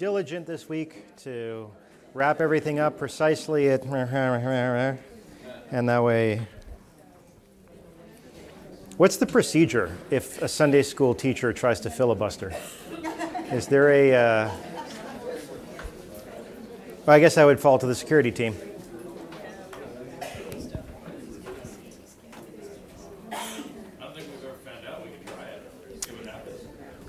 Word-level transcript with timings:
diligent 0.00 0.46
this 0.46 0.66
week 0.66 1.04
to 1.14 1.70
wrap 2.14 2.40
everything 2.40 2.78
up 2.78 2.96
precisely 2.96 3.68
at, 3.68 3.84
and 5.70 5.86
that 5.90 6.02
way. 6.02 6.40
What's 8.96 9.18
the 9.18 9.26
procedure 9.26 9.94
if 10.10 10.40
a 10.40 10.48
Sunday 10.48 10.84
school 10.84 11.14
teacher 11.14 11.52
tries 11.52 11.80
to 11.80 11.90
filibuster? 11.90 12.50
Is 13.52 13.66
there 13.66 13.90
a. 13.90 14.14
Uh, 14.14 14.50
well, 17.04 17.16
I 17.16 17.20
guess 17.20 17.36
I 17.36 17.44
would 17.44 17.60
fall 17.60 17.78
to 17.78 17.86
the 17.86 17.94
security 17.94 18.32
team. 18.32 18.56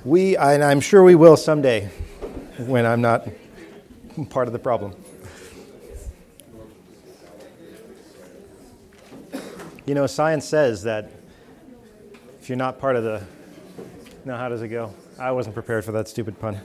We, 0.04 0.36
and 0.36 0.62
I'm 0.62 0.82
sure 0.82 1.04
we 1.04 1.16
will 1.16 1.38
someday 1.38 1.90
when 2.68 2.86
I'm 2.86 3.02
not 3.02 3.28
part 4.30 4.48
of 4.48 4.54
the 4.54 4.60
problem. 4.60 4.96
You 9.86 9.96
know, 9.96 10.06
science 10.08 10.46
says 10.46 10.84
that 10.84 11.12
if 12.40 12.50
you're 12.50 12.58
not 12.58 12.80
part 12.80 12.96
of 12.96 13.04
the. 13.04 13.24
Now, 14.26 14.38
how 14.38 14.50
does 14.50 14.62
it 14.62 14.68
go? 14.68 14.94
I 15.20 15.32
wasn't 15.32 15.56
prepared 15.56 15.84
for 15.84 15.92
that 15.94 16.08
stupid 16.08 16.40
pun. 16.40 16.60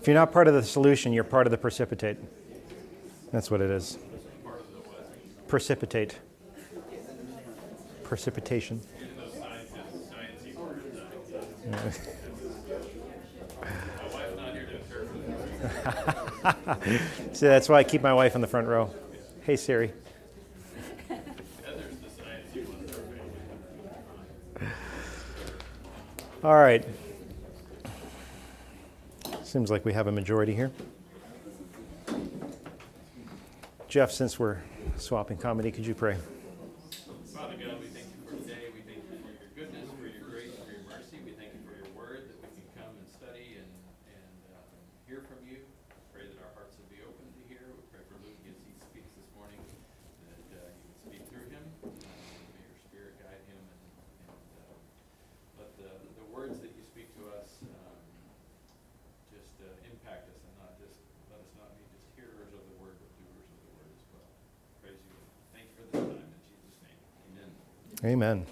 If 0.00 0.06
you're 0.06 0.14
not 0.14 0.32
part 0.32 0.46
of 0.46 0.54
the 0.54 0.62
solution, 0.62 1.12
you're 1.12 1.24
part 1.24 1.48
of 1.48 1.50
the 1.50 1.58
precipitate. 1.58 2.16
That's 3.32 3.50
what 3.50 3.60
it 3.60 3.70
is. 3.70 3.98
Precipitate. 5.48 6.16
Precipitation. 8.04 8.80
See, 17.32 17.46
that's 17.46 17.68
why 17.68 17.78
I 17.78 17.84
keep 17.84 18.02
my 18.02 18.14
wife 18.14 18.34
in 18.34 18.40
the 18.40 18.46
front 18.46 18.68
row. 18.68 18.90
Hey, 19.42 19.56
Siri. 19.56 19.92
All 26.44 26.54
right. 26.54 26.84
Seems 29.42 29.70
like 29.70 29.84
we 29.84 29.92
have 29.92 30.06
a 30.06 30.12
majority 30.12 30.54
here. 30.54 30.70
Jeff, 33.88 34.12
since 34.12 34.38
we're 34.38 34.58
swapping 34.96 35.38
comedy, 35.38 35.72
could 35.72 35.86
you 35.86 35.94
pray? 35.94 36.16
Amen. 68.06 68.46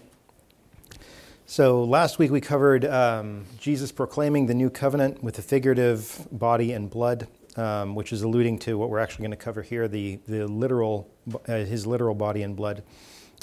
So 1.47 1.85
last 1.85 2.19
week 2.19 2.33
we 2.33 2.41
covered 2.41 2.85
um, 2.87 3.45
Jesus 3.61 3.93
proclaiming 3.93 4.47
the 4.47 4.55
new 4.55 4.69
covenant 4.69 5.23
with 5.23 5.37
the 5.37 5.43
figurative 5.43 6.27
body 6.33 6.73
and 6.73 6.91
blood, 6.91 7.29
um, 7.55 7.95
which 7.95 8.13
is 8.13 8.23
alluding 8.23 8.59
to 8.61 8.77
what 8.77 8.91
we're 8.91 8.99
actually 8.99 9.23
going 9.23 9.31
to 9.31 9.37
cover 9.37 9.63
here 9.63 9.87
the, 9.87 10.19
the 10.27 10.49
literal, 10.49 11.09
uh, 11.47 11.59
his 11.59 11.87
literal 11.87 12.17
body 12.17 12.43
and 12.43 12.57
blood. 12.57 12.83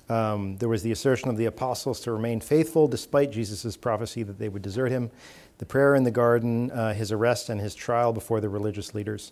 Um, 0.10 0.58
there 0.58 0.68
was 0.68 0.84
the 0.84 0.92
assertion 0.92 1.30
of 1.30 1.38
the 1.38 1.46
apostles 1.46 2.02
to 2.02 2.12
remain 2.12 2.42
faithful 2.42 2.90
despite 2.90 3.32
Jesus' 3.32 3.78
prophecy 3.78 4.22
that 4.24 4.38
they 4.38 4.50
would 4.50 4.64
desert 4.64 4.90
him, 4.90 5.12
the 5.60 5.66
prayer 5.66 5.96
in 5.96 6.04
the 6.04 6.12
garden, 6.12 6.72
uh, 6.72 6.94
his 6.94 7.14
arrest, 7.14 7.48
and 7.48 7.62
his 7.62 7.74
trial 7.74 8.12
before 8.12 8.42
the 8.42 8.50
religious 8.50 8.94
leaders. 8.94 9.32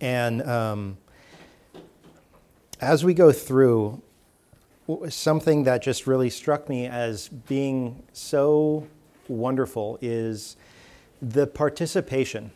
And 0.00 0.40
um, 0.40 0.96
as 2.80 3.04
we 3.04 3.12
go 3.12 3.30
through, 3.30 4.00
something 5.08 5.64
that 5.64 5.82
just 5.82 6.06
really 6.06 6.30
struck 6.30 6.68
me 6.68 6.86
as 6.86 7.28
being 7.28 8.02
so 8.12 8.86
wonderful 9.28 9.98
is 10.00 10.56
the 11.22 11.46
participation, 11.46 12.50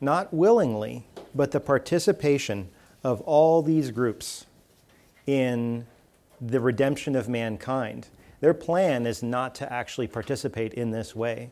not 0.00 0.32
willingly, 0.32 1.06
but 1.34 1.50
the 1.50 1.60
participation 1.60 2.68
of 3.02 3.20
all 3.22 3.62
these 3.62 3.90
groups 3.90 4.46
in 5.26 5.86
the 6.40 6.60
redemption 6.60 7.16
of 7.16 7.28
mankind. 7.28 8.08
Their 8.40 8.54
plan 8.54 9.06
is 9.06 9.22
not 9.22 9.54
to 9.56 9.72
actually 9.72 10.06
participate 10.06 10.74
in 10.74 10.90
this 10.90 11.14
way, 11.14 11.50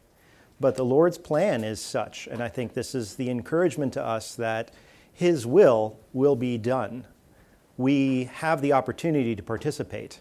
but 0.60 0.76
the 0.76 0.84
Lord's 0.84 1.18
plan 1.18 1.62
is 1.62 1.80
such, 1.80 2.26
and 2.26 2.42
I 2.42 2.48
think 2.48 2.74
this 2.74 2.94
is 2.94 3.14
the 3.14 3.30
encouragement 3.30 3.92
to 3.94 4.04
us 4.04 4.34
that 4.36 4.70
His 5.12 5.46
will 5.46 5.98
will 6.12 6.36
be 6.36 6.58
done. 6.58 7.06
We 7.76 8.24
have 8.24 8.60
the 8.60 8.72
opportunity 8.72 9.36
to 9.36 9.42
participate 9.42 10.20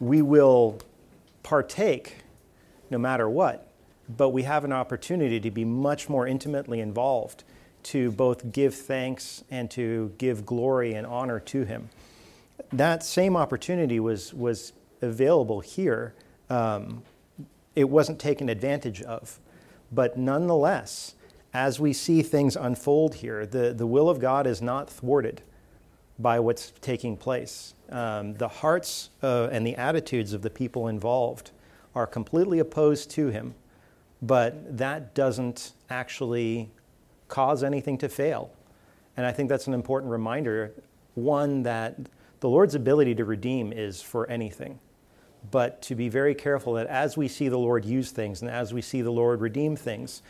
we 0.00 0.22
will 0.22 0.78
partake 1.42 2.16
no 2.90 2.98
matter 2.98 3.28
what, 3.28 3.68
but 4.16 4.30
we 4.30 4.42
have 4.42 4.64
an 4.64 4.72
opportunity 4.72 5.40
to 5.40 5.50
be 5.50 5.64
much 5.64 6.08
more 6.08 6.26
intimately 6.26 6.80
involved 6.80 7.44
to 7.82 8.10
both 8.10 8.52
give 8.52 8.74
thanks 8.74 9.44
and 9.50 9.70
to 9.70 10.12
give 10.18 10.44
glory 10.44 10.94
and 10.94 11.06
honor 11.06 11.38
to 11.38 11.64
Him. 11.64 11.88
That 12.72 13.04
same 13.04 13.36
opportunity 13.36 14.00
was, 14.00 14.34
was 14.34 14.72
available 15.02 15.60
here. 15.60 16.14
Um, 16.50 17.02
it 17.76 17.88
wasn't 17.88 18.18
taken 18.18 18.48
advantage 18.48 19.02
of. 19.02 19.38
But 19.92 20.18
nonetheless, 20.18 21.14
as 21.54 21.78
we 21.78 21.92
see 21.92 22.22
things 22.22 22.56
unfold 22.56 23.14
here, 23.14 23.46
the, 23.46 23.72
the 23.72 23.86
will 23.86 24.08
of 24.08 24.18
God 24.18 24.46
is 24.46 24.60
not 24.60 24.90
thwarted 24.90 25.42
by 26.18 26.40
what's 26.40 26.72
taking 26.80 27.16
place. 27.16 27.74
Um, 27.90 28.34
the 28.34 28.48
hearts 28.48 29.10
uh, 29.22 29.48
and 29.52 29.66
the 29.66 29.76
attitudes 29.76 30.32
of 30.32 30.42
the 30.42 30.50
people 30.50 30.88
involved 30.88 31.52
are 31.94 32.06
completely 32.06 32.58
opposed 32.58 33.10
to 33.12 33.28
him, 33.28 33.54
but 34.20 34.76
that 34.76 35.14
doesn't 35.14 35.72
actually 35.88 36.70
cause 37.28 37.62
anything 37.62 37.96
to 37.98 38.08
fail. 38.08 38.50
And 39.16 39.24
I 39.24 39.32
think 39.32 39.48
that's 39.48 39.66
an 39.66 39.74
important 39.74 40.10
reminder 40.10 40.72
one, 41.14 41.62
that 41.62 41.96
the 42.40 42.48
Lord's 42.48 42.74
ability 42.74 43.14
to 43.14 43.24
redeem 43.24 43.72
is 43.72 44.02
for 44.02 44.28
anything, 44.28 44.78
but 45.50 45.80
to 45.82 45.94
be 45.94 46.08
very 46.08 46.34
careful 46.34 46.74
that 46.74 46.86
as 46.88 47.16
we 47.16 47.28
see 47.28 47.48
the 47.48 47.58
Lord 47.58 47.84
use 47.84 48.10
things 48.10 48.42
and 48.42 48.50
as 48.50 48.74
we 48.74 48.82
see 48.82 49.00
the 49.00 49.10
Lord 49.10 49.40
redeem 49.40 49.76
things, 49.76 50.22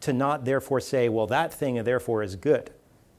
to 0.00 0.12
not 0.12 0.44
therefore 0.44 0.80
say, 0.80 1.08
well, 1.08 1.26
that 1.26 1.52
thing 1.52 1.82
therefore 1.82 2.22
is 2.22 2.36
good 2.36 2.70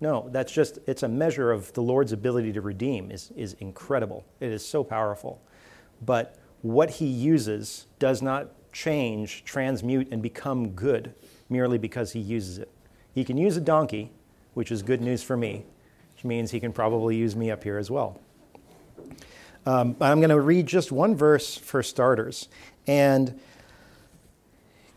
no, 0.01 0.29
that's 0.31 0.51
just, 0.51 0.79
it's 0.87 1.03
a 1.03 1.07
measure 1.07 1.51
of 1.51 1.71
the 1.73 1.81
Lord's 1.81 2.11
ability 2.11 2.51
to 2.53 2.61
redeem 2.61 3.11
is, 3.11 3.31
is 3.35 3.53
incredible. 3.59 4.25
It 4.39 4.51
is 4.51 4.65
so 4.65 4.83
powerful. 4.83 5.39
But 6.03 6.37
what 6.63 6.89
he 6.89 7.05
uses 7.05 7.85
does 7.99 8.21
not 8.21 8.49
change, 8.73 9.43
transmute, 9.45 10.07
and 10.11 10.21
become 10.21 10.69
good 10.71 11.13
merely 11.49 11.77
because 11.77 12.13
he 12.13 12.19
uses 12.19 12.57
it. 12.57 12.71
He 13.13 13.23
can 13.23 13.37
use 13.37 13.57
a 13.57 13.61
donkey, 13.61 14.11
which 14.55 14.71
is 14.71 14.81
good 14.81 15.01
news 15.01 15.21
for 15.21 15.37
me, 15.37 15.65
which 16.15 16.25
means 16.25 16.49
he 16.49 16.59
can 16.59 16.73
probably 16.73 17.15
use 17.15 17.35
me 17.35 17.51
up 17.51 17.63
here 17.63 17.77
as 17.77 17.91
well. 17.91 18.19
Um, 19.67 19.95
I'm 20.01 20.19
going 20.19 20.31
to 20.31 20.41
read 20.41 20.65
just 20.65 20.91
one 20.91 21.15
verse 21.15 21.57
for 21.57 21.83
starters. 21.83 22.47
And 22.87 23.39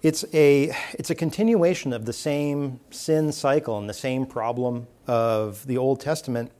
it's 0.01 0.25
a, 0.33 0.75
it's 0.95 1.11
a 1.11 1.15
continuation 1.15 1.93
of 1.93 2.07
the 2.07 2.13
same 2.15 2.81
sin 2.91 3.33
cycle 3.33 3.77
and 3.77 3.87
the 3.87 3.95
same 3.95 4.25
problem 4.25 4.87
of 5.07 5.67
the 5.67 5.77
Old 5.77 6.01
Testament. 6.01 6.51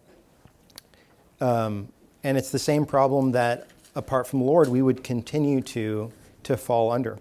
Um, 1.41 1.89
and 2.23 2.39
it's 2.39 2.51
the 2.51 2.59
same 2.59 2.87
problem 2.87 3.33
that, 3.33 3.69
apart 3.95 4.27
from 4.27 4.41
the 4.41 4.45
Lord, 4.45 4.69
we 4.69 4.83
would 4.83 5.05
continue 5.05 5.61
to, 5.63 6.13
to 6.45 6.57
fall 6.57 6.91
under. 6.91 7.19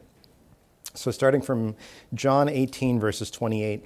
So, 0.93 1.11
starting 1.11 1.41
from 1.41 1.75
John 2.13 2.47
18, 2.47 2.99
verses 2.99 3.31
28. 3.31 3.85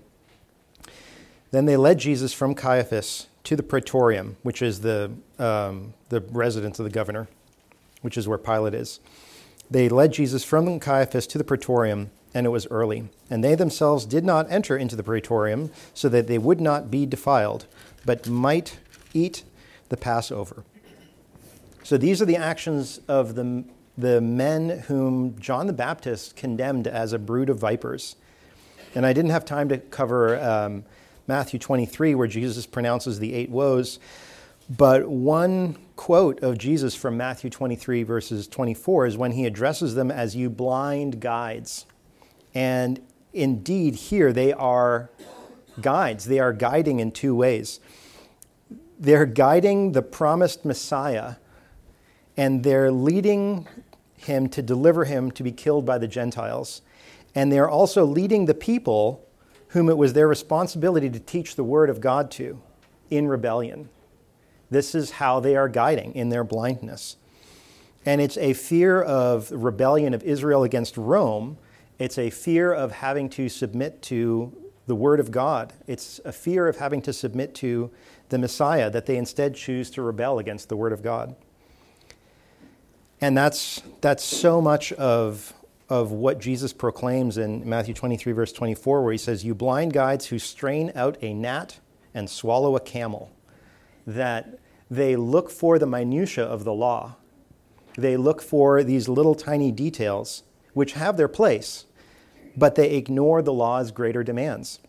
Then 1.52 1.66
they 1.66 1.78
led 1.78 2.00
Jesus 2.00 2.34
from 2.34 2.54
Caiaphas 2.54 3.28
to 3.46 3.56
the 3.56 3.64
praetorium, 3.64 4.36
which 4.44 4.62
is 4.62 4.82
the, 4.82 5.12
um, 5.40 5.94
the 6.10 6.20
residence 6.20 6.80
of 6.80 6.84
the 6.84 6.90
governor, 6.90 7.30
which 8.02 8.18
is 8.18 8.28
where 8.28 8.38
Pilate 8.38 8.74
is. 8.74 9.00
They 9.72 9.88
led 9.88 10.12
Jesus 10.12 10.44
from 10.44 10.80
Caiaphas 10.80 11.26
to 11.28 11.38
the 11.38 11.44
praetorium 11.46 12.10
and 12.34 12.46
it 12.46 12.50
was 12.50 12.68
early. 12.68 13.10
And 13.30 13.44
they 13.44 13.56
themselves 13.56 14.06
did 14.06 14.26
not 14.26 14.52
enter 14.52 14.78
into 14.78 14.96
the 14.96 15.04
praetorium, 15.04 15.72
so 15.94 16.10
that 16.10 16.28
they 16.28 16.38
would 16.38 16.62
not 16.62 16.92
be 16.92 17.06
defiled, 17.06 17.66
but 18.06 18.28
might 18.28 18.80
eat 19.14 19.44
the 19.90 19.98
Passover. 19.98 20.64
So 21.84 21.98
these 21.98 22.22
are 22.22 22.26
the 22.26 22.36
actions 22.36 23.00
of 23.08 23.36
the 23.36 23.64
the 23.98 24.22
men 24.22 24.84
whom 24.88 25.38
John 25.40 25.68
the 25.68 25.74
Baptist 25.74 26.36
condemned 26.36 26.88
as 26.88 27.14
a 27.14 27.20
brood 27.20 27.50
of 27.50 27.58
vipers. 27.58 28.16
And 28.94 29.06
I 29.06 29.14
didn't 29.14 29.32
have 29.32 29.44
time 29.44 29.70
to 29.70 29.80
cover 29.80 30.40
um, 30.40 30.86
Matthew 31.26 31.60
23, 31.60 32.16
where 32.16 32.28
Jesus 32.28 32.66
pronounces 32.66 33.20
the 33.20 33.34
eight 33.34 33.50
woes. 33.50 34.00
But 34.70 35.08
one 35.08 35.78
quote 35.96 36.42
of 36.44 36.58
Jesus 36.58 36.94
from 36.94 37.18
Matthew 37.18 37.50
23, 37.50 38.04
verses 38.04 38.48
24, 38.48 39.08
is 39.08 39.18
when 39.18 39.32
he 39.32 39.46
addresses 39.46 39.96
them 39.96 40.12
as 40.12 40.36
you 40.36 40.50
blind 40.50 41.20
guides. 41.20 41.86
And 42.58 43.00
indeed, 43.34 43.94
here 43.94 44.34
they 44.34 44.52
are 44.52 45.12
guides. 45.80 46.26
They 46.26 46.40
are 46.40 46.52
guiding 46.52 47.00
in 47.00 47.12
two 47.12 47.36
ways. 47.36 47.80
They're 49.00 49.28
guiding 49.28 49.92
the 49.92 50.02
promised 50.02 50.66
Messiah, 50.66 51.36
and 52.36 52.64
they're 52.64 52.90
leading 52.92 53.68
him 54.18 54.50
to 54.50 54.64
deliver 54.64 55.06
him 55.06 55.30
to 55.34 55.44
be 55.44 55.52
killed 55.52 55.86
by 55.86 56.00
the 56.00 56.08
Gentiles. 56.08 56.82
And 57.36 57.52
they're 57.52 57.70
also 57.70 58.04
leading 58.04 58.48
the 58.48 58.56
people 58.56 59.24
whom 59.68 59.88
it 59.88 59.98
was 60.00 60.14
their 60.14 60.28
responsibility 60.28 61.12
to 61.12 61.20
teach 61.20 61.58
the 61.58 61.64
word 61.64 61.92
of 61.92 62.02
God 62.02 62.32
to 62.32 62.60
in 63.12 63.28
rebellion. 63.28 63.90
This 64.72 64.96
is 64.96 65.12
how 65.12 65.40
they 65.40 65.56
are 65.56 65.70
guiding 65.70 66.16
in 66.16 66.30
their 66.30 66.44
blindness. 66.44 67.18
And 68.04 68.20
it's 68.20 68.38
a 68.38 68.54
fear 68.54 69.00
of 69.00 69.52
rebellion 69.52 70.16
of 70.16 70.24
Israel 70.24 70.64
against 70.64 70.98
Rome. 70.98 71.60
It's 72.00 72.18
a 72.18 72.30
fear 72.30 72.72
of 72.74 72.92
having 72.92 73.30
to 73.32 73.50
submit 73.50 74.02
to 74.04 74.56
the 74.86 74.96
Word 74.96 75.20
of 75.20 75.32
God. 75.32 75.74
It's 75.86 76.20
a 76.24 76.32
fear 76.32 76.68
of 76.68 76.78
having 76.78 77.02
to 77.04 77.14
submit 77.14 77.54
to 77.56 77.92
the 78.30 78.38
Messiah 78.38 78.90
that 78.90 79.06
they 79.06 79.18
instead 79.18 79.56
choose 79.56 79.90
to 79.92 80.02
rebel 80.02 80.40
against 80.40 80.70
the 80.70 80.78
Word 80.78 80.94
of 80.94 81.02
God. 81.04 81.36
And 83.20 83.38
that's, 83.38 83.82
that's 84.02 84.24
so 84.24 84.62
much 84.62 84.94
of, 84.94 85.54
of 85.90 86.12
what 86.12 86.40
Jesus 86.40 86.72
proclaims 86.72 87.38
in 87.38 87.68
Matthew 87.68 87.94
23, 87.94 88.32
verse 88.32 88.54
24, 88.54 89.04
where 89.04 89.12
he 89.12 89.18
says, 89.18 89.44
You 89.44 89.56
blind 89.56 89.94
guides 89.94 90.28
who 90.28 90.40
strain 90.40 90.92
out 90.96 91.18
a 91.22 91.34
gnat 91.34 91.80
and 92.14 92.30
swallow 92.30 92.76
a 92.76 92.80
camel. 92.80 93.32
That 94.06 94.60
they 94.90 95.16
look 95.16 95.50
for 95.50 95.80
the 95.80 95.88
minutiae 95.88 96.46
of 96.46 96.64
the 96.64 96.74
law. 96.74 97.16
They 97.98 98.16
look 98.16 98.42
for 98.42 98.84
these 98.84 99.10
little 99.10 99.36
tiny 99.36 99.72
details, 99.72 100.44
which 100.74 100.94
have 100.94 101.18
their 101.18 101.28
place, 101.28 101.86
but 102.58 102.76
they 102.76 102.96
ignore 102.96 103.42
the 103.42 103.54
law's 103.54 103.92
greater 103.92 104.24
demands. 104.24 104.80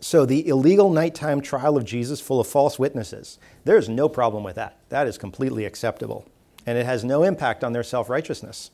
So, 0.00 0.24
the 0.24 0.46
illegal 0.46 0.90
nighttime 0.90 1.40
trial 1.40 1.76
of 1.76 1.84
Jesus 1.84 2.20
full 2.20 2.40
of 2.40 2.46
false 2.46 2.78
witnesses, 2.78 3.38
there's 3.64 3.88
no 3.88 4.08
problem 4.08 4.44
with 4.44 4.54
that. 4.54 4.78
That 4.90 5.08
is 5.08 5.18
completely 5.18 5.64
acceptable 5.64 6.24
and 6.68 6.76
it 6.76 6.84
has 6.84 7.02
no 7.02 7.22
impact 7.22 7.64
on 7.64 7.72
their 7.72 7.82
self 7.82 8.10
righteousness. 8.10 8.70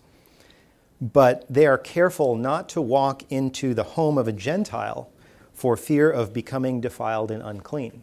But 1.01 1.47
they 1.49 1.65
are 1.65 1.79
careful 1.79 2.35
not 2.35 2.69
to 2.71 2.81
walk 2.81 3.23
into 3.31 3.73
the 3.73 3.85
home 3.85 4.19
of 4.19 4.27
a 4.27 4.33
Gentile 4.33 5.11
for 5.53 5.77
fear 5.77 6.11
of 6.11 6.33
becoming 6.33 6.81
defiled 6.81 7.31
and 7.31 7.41
unclean. 7.41 8.03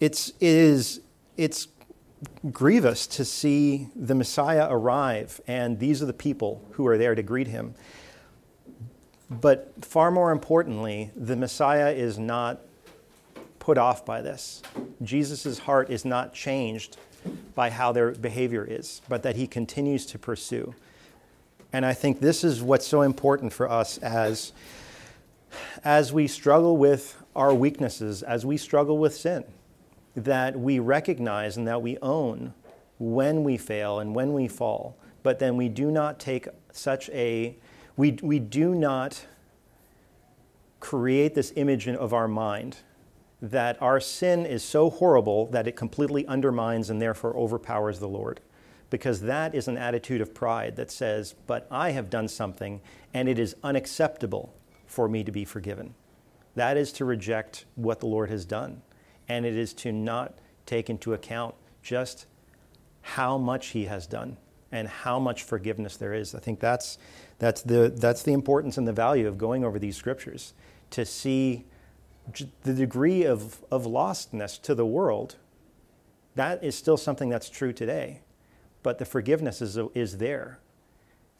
It's, 0.00 0.28
it 0.28 0.34
is, 0.40 1.00
it's 1.38 1.68
grievous 2.52 3.06
to 3.06 3.24
see 3.24 3.88
the 3.96 4.14
Messiah 4.14 4.66
arrive, 4.70 5.40
and 5.46 5.78
these 5.78 6.02
are 6.02 6.06
the 6.06 6.12
people 6.12 6.64
who 6.72 6.86
are 6.86 6.98
there 6.98 7.14
to 7.14 7.22
greet 7.22 7.48
him. 7.48 7.74
But 9.30 9.72
far 9.82 10.10
more 10.10 10.32
importantly, 10.32 11.10
the 11.14 11.36
Messiah 11.36 11.92
is 11.92 12.18
not 12.18 12.60
put 13.58 13.78
off 13.78 14.04
by 14.04 14.22
this. 14.22 14.62
Jesus' 15.02 15.60
heart 15.60 15.90
is 15.90 16.04
not 16.04 16.34
changed 16.34 16.96
by 17.54 17.70
how 17.70 17.92
their 17.92 18.12
behavior 18.12 18.66
is, 18.68 19.02
but 19.08 19.22
that 19.22 19.36
he 19.36 19.46
continues 19.46 20.06
to 20.06 20.18
pursue. 20.18 20.74
And 21.72 21.86
I 21.86 21.92
think 21.92 22.20
this 22.20 22.42
is 22.42 22.62
what's 22.62 22.86
so 22.86 23.02
important 23.02 23.52
for 23.52 23.70
us 23.70 23.98
as, 23.98 24.52
as 25.84 26.12
we 26.12 26.26
struggle 26.26 26.76
with 26.76 27.22
our 27.36 27.54
weaknesses, 27.54 28.22
as 28.22 28.44
we 28.44 28.56
struggle 28.56 28.98
with 28.98 29.14
sin, 29.14 29.44
that 30.14 30.58
we 30.58 30.78
recognize 30.78 31.56
and 31.56 31.66
that 31.66 31.82
we 31.82 31.96
own 31.98 32.54
when 32.98 33.44
we 33.44 33.56
fail 33.56 33.98
and 34.00 34.14
when 34.14 34.32
we 34.32 34.48
fall, 34.48 34.96
but 35.22 35.38
then 35.38 35.56
we 35.56 35.68
do 35.68 35.90
not 35.90 36.18
take 36.18 36.48
such 36.72 37.08
a, 37.10 37.56
we, 37.96 38.18
we 38.22 38.38
do 38.38 38.74
not 38.74 39.26
create 40.80 41.34
this 41.34 41.52
image 41.56 41.88
of 41.88 42.12
our 42.12 42.28
mind 42.28 42.78
that 43.42 43.80
our 43.80 44.00
sin 44.00 44.44
is 44.44 44.62
so 44.62 44.90
horrible 44.90 45.46
that 45.46 45.66
it 45.66 45.76
completely 45.76 46.26
undermines 46.26 46.90
and 46.90 47.00
therefore 47.00 47.36
overpowers 47.36 47.98
the 47.98 48.08
Lord. 48.08 48.40
Because 48.90 49.20
that 49.22 49.54
is 49.54 49.68
an 49.68 49.78
attitude 49.78 50.20
of 50.20 50.34
pride 50.34 50.76
that 50.76 50.90
says, 50.90 51.34
But 51.46 51.66
I 51.70 51.92
have 51.92 52.10
done 52.10 52.28
something 52.28 52.80
and 53.14 53.28
it 53.28 53.38
is 53.38 53.56
unacceptable 53.62 54.52
for 54.86 55.08
me 55.08 55.24
to 55.24 55.32
be 55.32 55.44
forgiven. 55.44 55.94
That 56.56 56.76
is 56.76 56.92
to 56.94 57.04
reject 57.04 57.64
what 57.76 58.00
the 58.00 58.06
Lord 58.06 58.28
has 58.30 58.44
done. 58.44 58.82
And 59.30 59.46
it 59.46 59.56
is 59.56 59.72
to 59.74 59.92
not 59.92 60.34
take 60.66 60.90
into 60.90 61.14
account 61.14 61.54
just 61.84 62.26
how 63.00 63.38
much 63.38 63.68
He 63.68 63.84
has 63.84 64.08
done 64.08 64.36
and 64.72 64.88
how 64.88 65.20
much 65.20 65.44
forgiveness 65.44 65.96
there 65.96 66.12
is. 66.12 66.34
I 66.34 66.40
think 66.40 66.58
that's, 66.58 66.98
that's, 67.38 67.62
the, 67.62 67.92
that's 67.94 68.24
the 68.24 68.32
importance 68.32 68.76
and 68.76 68.88
the 68.88 68.92
value 68.92 69.28
of 69.28 69.38
going 69.38 69.64
over 69.64 69.78
these 69.78 69.96
scriptures 69.96 70.52
to 70.90 71.04
see 71.04 71.64
the 72.64 72.74
degree 72.74 73.22
of, 73.22 73.64
of 73.70 73.84
lostness 73.84 74.60
to 74.62 74.74
the 74.74 74.84
world, 74.84 75.36
that 76.34 76.64
is 76.64 76.74
still 76.74 76.96
something 76.96 77.28
that's 77.28 77.48
true 77.48 77.72
today. 77.72 78.22
But 78.82 78.98
the 78.98 79.04
forgiveness 79.04 79.62
is, 79.62 79.78
is 79.94 80.18
there. 80.18 80.58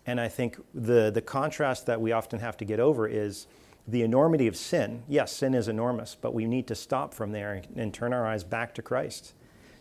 And 0.06 0.20
I 0.20 0.28
think 0.28 0.60
the, 0.72 1.10
the 1.10 1.22
contrast 1.22 1.86
that 1.86 2.00
we 2.00 2.12
often 2.12 2.38
have 2.38 2.56
to 2.58 2.64
get 2.64 2.78
over 2.78 3.08
is 3.08 3.48
the 3.90 4.02
enormity 4.02 4.46
of 4.46 4.56
sin. 4.56 5.02
Yes, 5.08 5.32
sin 5.32 5.54
is 5.54 5.69
enormous, 5.69 6.16
but 6.20 6.34
we 6.34 6.46
need 6.46 6.66
to 6.69 6.75
stop 6.75 7.12
from 7.12 7.32
there 7.32 7.62
and, 7.75 7.92
turn 7.92 8.12
our 8.12 8.26
eyes 8.26 8.44
back 8.44 8.75
to 8.75 8.82
Christ 8.82 9.34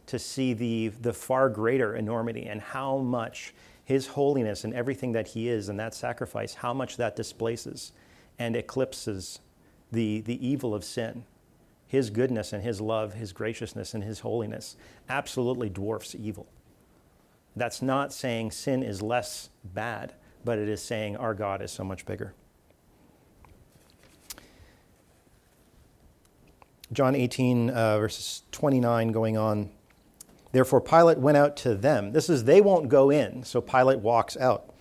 to 0.07 0.17
see 0.17 0.53
the, 0.53 0.87
the 0.87 1.13
far 1.13 1.49
greater 1.49 1.95
enormity 1.95 2.47
and 2.47 2.59
how 2.59 2.97
much 2.97 3.53
His 3.85 4.07
holiness 4.07 4.63
and 4.63 4.73
everything 4.73 5.11
that 5.11 5.29
He 5.29 5.47
is 5.47 5.69
and 5.69 5.79
that 5.79 5.93
sacrifice, 5.93 6.55
how 6.55 6.73
much 6.73 6.97
that 6.97 7.15
displaces 7.15 7.91
and 8.39 8.55
eclipses 8.55 9.39
the, 9.91 10.21
the 10.21 10.45
evil 10.45 10.73
of 10.73 10.83
sin. 10.83 11.25
His 11.87 12.09
goodness 12.09 12.51
and 12.53 12.63
His 12.63 12.81
love, 12.81 13.13
His 13.13 13.31
graciousness 13.31 13.93
and 13.93 14.03
His 14.03 14.21
holiness 14.21 14.75
absolutely 15.07 15.69
dwarfs 15.69 16.15
evil. 16.15 16.47
That's 17.55 17.81
not 17.81 18.13
saying 18.13 18.51
sin 18.51 18.81
is 18.81 19.01
less 19.01 19.49
bad, 19.63 20.13
but 20.43 20.57
it 20.57 20.69
is 20.69 20.81
saying 20.81 21.17
our 21.17 21.33
God 21.33 21.61
is 21.61 21.71
so 21.71 21.83
much 21.83 22.05
bigger. 22.05 22.33
John 26.91 27.15
18, 27.15 27.69
uh, 27.69 27.99
verses 27.99 28.43
29 28.51 29.11
going 29.11 29.37
on. 29.37 29.69
Therefore, 30.51 30.81
Pilate 30.81 31.19
went 31.19 31.37
out 31.37 31.55
to 31.57 31.75
them. 31.75 32.11
This 32.11 32.29
is, 32.29 32.45
they 32.45 32.61
won't 32.61 32.89
go 32.89 33.09
in, 33.11 33.43
so 33.43 33.61
Pilate 33.61 33.99
walks 33.99 34.35
out. 34.37 34.73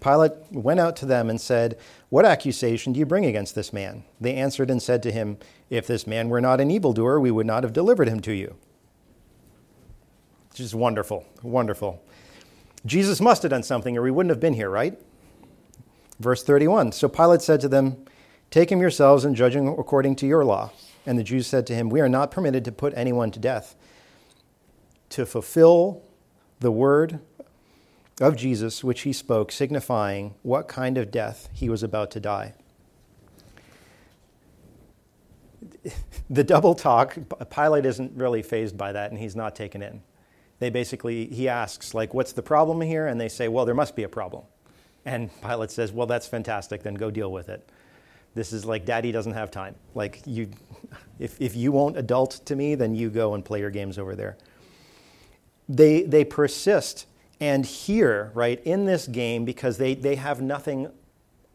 Pilate 0.00 0.32
went 0.50 0.80
out 0.80 0.96
to 0.96 1.06
them 1.06 1.28
and 1.28 1.40
said, 1.40 1.76
What 2.08 2.24
accusation 2.24 2.92
do 2.92 3.00
you 3.00 3.06
bring 3.06 3.26
against 3.26 3.54
this 3.54 3.72
man? 3.72 4.04
They 4.20 4.34
answered 4.34 4.70
and 4.70 4.82
said 4.82 5.02
to 5.02 5.12
him, 5.12 5.36
If 5.68 5.86
this 5.86 6.06
man 6.06 6.28
were 6.28 6.40
not 6.40 6.60
an 6.60 6.70
evildoer, 6.70 7.20
we 7.20 7.30
would 7.30 7.46
not 7.46 7.64
have 7.64 7.72
delivered 7.72 8.08
him 8.08 8.20
to 8.20 8.32
you. 8.32 8.56
Just 10.54 10.74
wonderful, 10.74 11.26
wonderful. 11.42 12.02
Jesus 12.86 13.20
must 13.20 13.42
have 13.42 13.50
done 13.50 13.62
something 13.62 13.96
or 13.96 14.02
we 14.02 14.10
wouldn't 14.10 14.30
have 14.30 14.40
been 14.40 14.54
here, 14.54 14.70
right? 14.70 14.98
Verse 16.18 16.42
31 16.42 16.92
So 16.92 17.08
Pilate 17.08 17.42
said 17.42 17.60
to 17.60 17.68
them, 17.68 18.04
Take 18.50 18.70
him 18.70 18.80
yourselves 18.80 19.24
and 19.24 19.36
judge 19.36 19.54
him 19.54 19.68
according 19.68 20.16
to 20.16 20.26
your 20.26 20.44
law. 20.44 20.70
And 21.06 21.18
the 21.18 21.24
Jews 21.24 21.46
said 21.46 21.66
to 21.68 21.74
him, 21.74 21.88
We 21.88 22.00
are 22.00 22.08
not 22.08 22.30
permitted 22.30 22.64
to 22.66 22.72
put 22.72 22.92
anyone 22.96 23.30
to 23.32 23.38
death. 23.38 23.74
To 25.10 25.26
fulfill 25.26 26.02
the 26.60 26.70
word 26.70 27.20
of 28.20 28.36
Jesus, 28.36 28.84
which 28.84 29.02
he 29.02 29.12
spoke, 29.12 29.50
signifying 29.50 30.34
what 30.42 30.68
kind 30.68 30.98
of 30.98 31.10
death 31.10 31.48
he 31.52 31.68
was 31.68 31.82
about 31.82 32.10
to 32.12 32.20
die. 32.20 32.54
The 36.32 36.44
double 36.44 36.76
talk, 36.76 37.18
Pilate 37.50 37.84
isn't 37.84 38.12
really 38.16 38.42
fazed 38.42 38.78
by 38.78 38.92
that, 38.92 39.10
and 39.10 39.18
he's 39.18 39.34
not 39.34 39.56
taken 39.56 39.82
in. 39.82 40.00
They 40.60 40.70
basically, 40.70 41.26
he 41.26 41.48
asks, 41.48 41.92
like, 41.92 42.14
what's 42.14 42.30
the 42.30 42.42
problem 42.42 42.80
here? 42.82 43.08
And 43.08 43.20
they 43.20 43.28
say, 43.28 43.48
well, 43.48 43.64
there 43.64 43.74
must 43.74 43.96
be 43.96 44.04
a 44.04 44.08
problem. 44.08 44.44
And 45.04 45.30
Pilate 45.42 45.72
says, 45.72 45.90
well, 45.90 46.06
that's 46.06 46.28
fantastic, 46.28 46.84
then 46.84 46.94
go 46.94 47.10
deal 47.10 47.32
with 47.32 47.48
it. 47.48 47.68
This 48.34 48.52
is 48.52 48.64
like 48.64 48.84
daddy 48.84 49.12
doesn't 49.12 49.32
have 49.32 49.50
time. 49.50 49.74
Like, 49.94 50.20
you, 50.24 50.50
if, 51.18 51.40
if 51.40 51.56
you 51.56 51.72
won't 51.72 51.96
adult 51.96 52.40
to 52.46 52.56
me, 52.56 52.74
then 52.74 52.94
you 52.94 53.10
go 53.10 53.34
and 53.34 53.44
play 53.44 53.60
your 53.60 53.70
games 53.70 53.98
over 53.98 54.14
there. 54.14 54.36
They, 55.68 56.02
they 56.02 56.24
persist 56.24 57.06
and 57.40 57.64
here, 57.64 58.30
right, 58.34 58.62
in 58.64 58.84
this 58.84 59.06
game, 59.06 59.46
because 59.46 59.78
they, 59.78 59.94
they 59.94 60.16
have 60.16 60.42
nothing, 60.42 60.90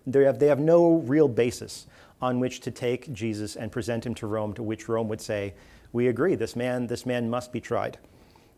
they 0.07 0.23
have, 0.23 0.39
they 0.39 0.47
have 0.47 0.59
no 0.59 0.95
real 0.95 1.27
basis 1.27 1.85
on 2.21 2.39
which 2.39 2.59
to 2.61 2.71
take 2.71 3.13
Jesus 3.13 3.55
and 3.55 3.71
present 3.71 4.05
him 4.05 4.15
to 4.15 4.27
Rome, 4.27 4.53
to 4.53 4.63
which 4.63 4.89
Rome 4.89 5.07
would 5.09 5.21
say, 5.21 5.53
We 5.91 6.07
agree, 6.07 6.33
this 6.33 6.55
man, 6.55 6.87
this 6.87 7.05
man 7.05 7.29
must 7.29 7.51
be 7.51 7.61
tried. 7.61 7.99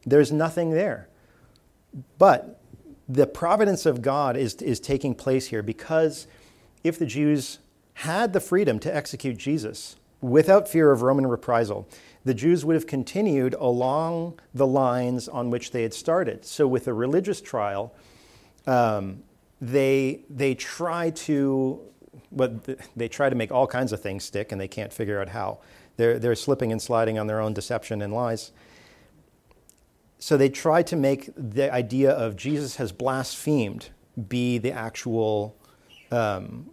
There's 0.06 0.32
nothing 0.32 0.72
there. 0.72 1.10
But 2.18 2.62
the 3.10 3.28
providence 3.28 3.86
of 3.86 4.02
God 4.02 4.38
is, 4.38 4.56
is 4.56 4.80
taking 4.80 5.14
place 5.14 5.48
here 5.48 5.64
because 5.64 6.28
if 6.84 6.98
the 6.98 7.06
Jews 7.06 7.60
had 8.02 8.34
the 8.34 8.40
freedom 8.40 8.80
to 8.80 8.96
execute 8.96 9.38
Jesus 9.38 9.96
without 10.22 10.68
fear 10.68 10.92
of 10.92 11.02
Roman 11.02 11.26
reprisal, 11.26 11.88
the 12.26 12.34
Jews 12.34 12.64
would 12.66 12.76
have 12.76 12.88
continued 12.88 13.54
along 13.56 14.40
the 14.54 14.68
lines 14.68 15.28
on 15.28 15.50
which 15.50 15.72
they 15.72 15.84
had 15.84 15.94
started. 15.94 16.46
So, 16.46 16.68
with 16.68 16.88
a 16.88 16.94
religious 16.94 17.42
trial, 17.42 17.94
um, 18.66 19.24
they, 19.62 20.22
they 20.30 20.54
try 20.54 21.10
to 21.12 21.82
well, 22.32 22.60
they 22.96 23.08
try 23.08 23.30
to 23.30 23.36
make 23.36 23.52
all 23.52 23.68
kinds 23.68 23.92
of 23.92 24.02
things 24.02 24.24
stick 24.24 24.52
and 24.52 24.60
they 24.60 24.68
can't 24.68 24.92
figure 24.92 25.22
out 25.22 25.30
how. 25.30 25.60
They're, 25.98 26.20
they're 26.20 26.36
slipping 26.36 26.72
and 26.72 26.82
sliding 26.82 27.18
on 27.18 27.28
their 27.28 27.42
own 27.42 27.54
deception 27.54 28.02
and 28.02 28.14
lies. 28.14 28.52
So 30.20 30.38
they 30.38 30.50
try 30.50 30.84
to 30.84 30.96
make 30.96 31.32
the 31.36 31.74
idea 31.74 32.12
of 32.12 32.36
Jesus 32.36 32.76
has 32.76 32.92
blasphemed 32.92 33.90
be 34.28 34.58
the 34.58 34.72
actual, 34.72 35.56
um, 36.12 36.70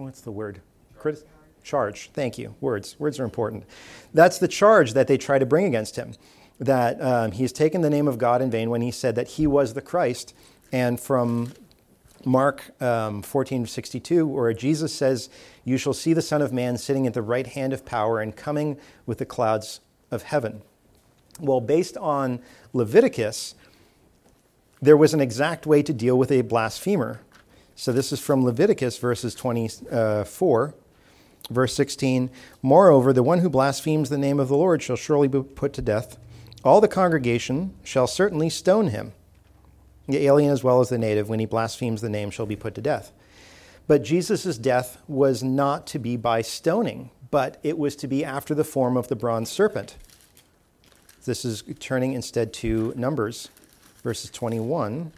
what's 0.00 0.20
the 0.20 0.32
word? 0.32 0.60
Charge. 1.02 1.18
charge. 1.62 2.10
Thank 2.12 2.38
you. 2.38 2.54
Words. 2.60 2.96
Words 2.98 3.18
are 3.20 3.24
important. 3.24 3.64
That's 4.12 4.38
the 4.38 4.48
charge 4.48 4.94
that 4.94 5.06
they 5.06 5.18
try 5.18 5.38
to 5.38 5.46
bring 5.46 5.66
against 5.66 5.96
him. 5.96 6.14
That 6.58 7.00
um, 7.00 7.32
he's 7.32 7.52
taken 7.52 7.80
the 7.80 7.90
name 7.90 8.06
of 8.06 8.18
God 8.18 8.42
in 8.42 8.50
vain 8.50 8.70
when 8.70 8.82
he 8.82 8.90
said 8.90 9.14
that 9.14 9.28
he 9.28 9.46
was 9.46 9.74
the 9.74 9.80
Christ. 9.80 10.34
And 10.72 11.00
from 11.00 11.52
Mark 12.24 12.80
um, 12.82 13.22
14, 13.22 13.66
62, 13.66 14.26
where 14.26 14.52
Jesus 14.52 14.94
says, 14.94 15.30
You 15.64 15.78
shall 15.78 15.94
see 15.94 16.12
the 16.12 16.22
Son 16.22 16.42
of 16.42 16.52
Man 16.52 16.76
sitting 16.76 17.06
at 17.06 17.14
the 17.14 17.22
right 17.22 17.46
hand 17.46 17.72
of 17.72 17.86
power 17.86 18.20
and 18.20 18.36
coming 18.36 18.78
with 19.06 19.18
the 19.18 19.26
clouds 19.26 19.80
of 20.10 20.24
heaven. 20.24 20.62
Well, 21.40 21.60
based 21.60 21.96
on 21.96 22.40
Leviticus, 22.74 23.54
there 24.82 24.96
was 24.96 25.14
an 25.14 25.20
exact 25.20 25.66
way 25.66 25.82
to 25.82 25.92
deal 25.92 26.18
with 26.18 26.30
a 26.30 26.42
blasphemer. 26.42 27.20
So 27.80 27.92
this 27.92 28.12
is 28.12 28.20
from 28.20 28.44
Leviticus, 28.44 28.98
verses 28.98 29.34
24, 29.34 29.88
uh, 29.90 30.72
verse 31.50 31.74
16. 31.74 32.28
Moreover, 32.60 33.14
the 33.14 33.22
one 33.22 33.38
who 33.38 33.48
blasphemes 33.48 34.10
the 34.10 34.18
name 34.18 34.38
of 34.38 34.48
the 34.48 34.56
Lord 34.56 34.82
shall 34.82 34.96
surely 34.96 35.28
be 35.28 35.42
put 35.42 35.72
to 35.72 35.80
death. 35.80 36.18
All 36.62 36.82
the 36.82 36.88
congregation 36.88 37.72
shall 37.82 38.06
certainly 38.06 38.50
stone 38.50 38.88
him 38.88 39.14
the 40.08 40.26
alien 40.26 40.52
as 40.52 40.62
well 40.62 40.80
as 40.80 40.90
the 40.90 40.98
native, 40.98 41.30
when 41.30 41.40
he 41.40 41.46
blasphemes 41.46 42.02
the 42.02 42.10
name, 42.10 42.30
shall 42.30 42.44
be 42.44 42.54
put 42.54 42.74
to 42.74 42.82
death. 42.82 43.12
But 43.86 44.02
Jesus' 44.02 44.58
death 44.58 44.98
was 45.08 45.42
not 45.42 45.86
to 45.86 45.98
be 45.98 46.18
by 46.18 46.42
stoning, 46.42 47.10
but 47.30 47.58
it 47.62 47.78
was 47.78 47.96
to 47.96 48.06
be 48.06 48.26
after 48.26 48.54
the 48.54 48.62
form 48.62 48.98
of 48.98 49.08
the 49.08 49.16
bronze 49.16 49.48
serpent. 49.48 49.96
This 51.24 51.46
is 51.46 51.64
turning 51.78 52.12
instead 52.12 52.52
to 52.54 52.92
Numbers, 52.94 53.48
verses 54.02 54.30
21. 54.30 55.12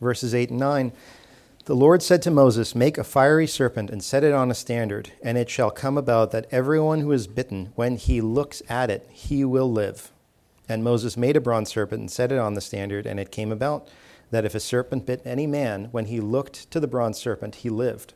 Verses 0.00 0.34
8 0.34 0.50
and 0.50 0.58
9. 0.58 0.92
The 1.64 1.76
Lord 1.76 2.02
said 2.02 2.22
to 2.22 2.30
Moses, 2.30 2.74
Make 2.74 2.96
a 2.96 3.04
fiery 3.04 3.46
serpent 3.46 3.90
and 3.90 4.02
set 4.02 4.24
it 4.24 4.32
on 4.32 4.50
a 4.50 4.54
standard, 4.54 5.12
and 5.22 5.36
it 5.36 5.50
shall 5.50 5.70
come 5.70 5.98
about 5.98 6.30
that 6.30 6.46
everyone 6.50 7.00
who 7.00 7.12
is 7.12 7.26
bitten, 7.26 7.72
when 7.74 7.96
he 7.96 8.20
looks 8.20 8.62
at 8.68 8.90
it, 8.90 9.06
he 9.10 9.44
will 9.44 9.70
live. 9.70 10.10
And 10.68 10.82
Moses 10.82 11.16
made 11.16 11.36
a 11.36 11.40
bronze 11.40 11.68
serpent 11.68 12.00
and 12.00 12.10
set 12.10 12.32
it 12.32 12.38
on 12.38 12.54
the 12.54 12.60
standard, 12.60 13.06
and 13.06 13.20
it 13.20 13.30
came 13.30 13.52
about 13.52 13.88
that 14.30 14.44
if 14.44 14.54
a 14.54 14.60
serpent 14.60 15.06
bit 15.06 15.22
any 15.24 15.46
man, 15.46 15.88
when 15.90 16.06
he 16.06 16.20
looked 16.20 16.70
to 16.70 16.80
the 16.80 16.86
bronze 16.86 17.18
serpent, 17.18 17.56
he 17.56 17.70
lived. 17.70 18.14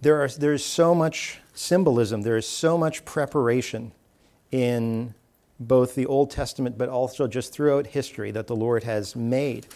There 0.00 0.22
are, 0.22 0.28
there's 0.28 0.64
so 0.64 0.94
much 0.94 1.40
symbolism, 1.54 2.22
there 2.22 2.36
is 2.36 2.46
so 2.46 2.76
much 2.76 3.04
preparation 3.04 3.92
in 4.50 5.14
both 5.58 5.94
the 5.94 6.06
Old 6.06 6.30
Testament 6.30 6.76
but 6.76 6.88
also 6.88 7.26
just 7.26 7.52
throughout 7.52 7.88
history 7.88 8.30
that 8.30 8.46
the 8.46 8.56
Lord 8.56 8.84
has 8.84 9.16
made 9.16 9.66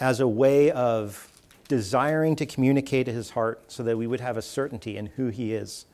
as 0.00 0.20
a 0.20 0.26
way 0.26 0.70
of 0.70 1.28
desiring 1.68 2.34
to 2.36 2.44
communicate 2.44 3.06
his 3.06 3.30
heart 3.30 3.62
so 3.68 3.82
that 3.82 3.96
we 3.96 4.06
would 4.06 4.20
have 4.20 4.36
a 4.36 4.42
certainty 4.42 4.96
in 4.96 5.06
who 5.06 5.28
he 5.28 5.54
is. 5.54 5.86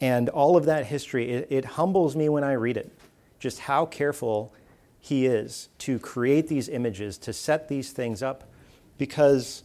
And 0.00 0.28
all 0.28 0.56
of 0.56 0.64
that 0.64 0.86
history, 0.86 1.30
it, 1.30 1.46
it 1.50 1.64
humbles 1.64 2.16
me 2.16 2.28
when 2.28 2.42
I 2.42 2.52
read 2.54 2.76
it, 2.76 2.90
just 3.38 3.60
how 3.60 3.86
careful 3.86 4.52
he 4.98 5.26
is 5.26 5.68
to 5.78 5.98
create 5.98 6.48
these 6.48 6.68
images, 6.68 7.16
to 7.18 7.32
set 7.32 7.68
these 7.68 7.92
things 7.92 8.22
up, 8.22 8.44
because 8.98 9.62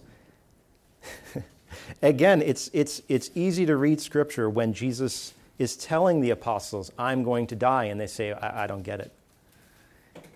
again, 2.02 2.42
it's, 2.42 2.70
it's, 2.74 3.02
it's 3.10 3.32
easy 3.34 3.66
to 3.66 3.76
read 3.76 4.00
scripture 4.00 4.50
when 4.50 4.74
Jesus 4.74 5.34
is 5.58 5.76
telling 5.76 6.22
the 6.22 6.32
apostles, 6.32 6.92
I'm 6.98 7.24
going 7.24 7.48
to 7.48 7.56
die, 7.56 7.86
and 7.86 8.00
they 8.00 8.08
say, 8.08 8.34
I, 8.34 8.64
I 8.64 8.68
don't 8.68 8.84
get 8.84 9.00
it. 9.00 9.14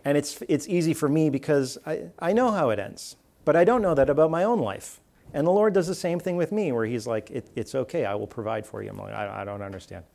And 0.06 0.18
it's, 0.18 0.42
it's 0.48 0.68
easy 0.68 0.94
for 0.94 1.10
me 1.10 1.30
because 1.30 1.78
I, 1.86 2.10
I 2.20 2.34
know 2.34 2.52
how 2.52 2.70
it 2.70 2.80
ends, 2.80 3.16
but 3.46 3.56
I 3.56 3.64
don't 3.64 3.82
know 3.82 3.94
that 3.96 4.10
about 4.10 4.32
my 4.32 4.44
own 4.44 4.60
life. 4.60 5.02
And 5.34 5.46
the 5.46 5.52
Lord 5.52 5.74
does 5.74 5.88
the 5.88 5.96
same 5.96 6.20
thing 6.20 6.38
with 6.38 6.52
me, 6.52 6.72
where 6.72 6.86
He's 6.86 7.06
like, 7.06 7.30
it, 7.30 7.50
It's 7.56 7.76
okay, 7.76 8.06
I 8.06 8.16
will 8.16 8.28
provide 8.28 8.66
for 8.66 8.82
you. 8.82 8.90
I'm 8.90 8.98
like, 8.98 9.14
I, 9.14 9.42
I 9.42 9.46
don't 9.46 9.62
understand. 9.62 10.06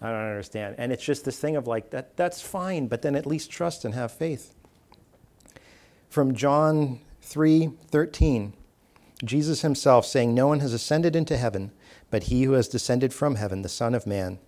I 0.00 0.10
don't 0.10 0.28
understand. 0.28 0.76
And 0.78 0.92
it's 0.92 1.04
just 1.04 1.24
this 1.24 1.38
thing 1.38 1.56
of 1.56 1.66
like, 1.66 1.90
that, 1.90 2.16
that's 2.16 2.42
fine, 2.42 2.86
but 2.86 3.02
then 3.02 3.16
at 3.16 3.26
least 3.26 3.50
trust 3.50 3.84
and 3.84 3.94
have 3.94 4.12
faith. 4.12 4.54
From 6.10 6.34
John 6.34 7.00
3 7.22 7.70
13, 7.88 8.52
Jesus 9.24 9.62
himself 9.62 10.06
saying, 10.06 10.34
No 10.34 10.46
one 10.46 10.60
has 10.60 10.72
ascended 10.72 11.16
into 11.16 11.36
heaven 11.36 11.72
but 12.16 12.22
he 12.22 12.44
who 12.44 12.52
has 12.52 12.66
descended 12.66 13.12
from 13.12 13.34
heaven, 13.34 13.60
the 13.60 13.68
Son 13.68 13.94
of 13.94 14.06
Man. 14.06 14.38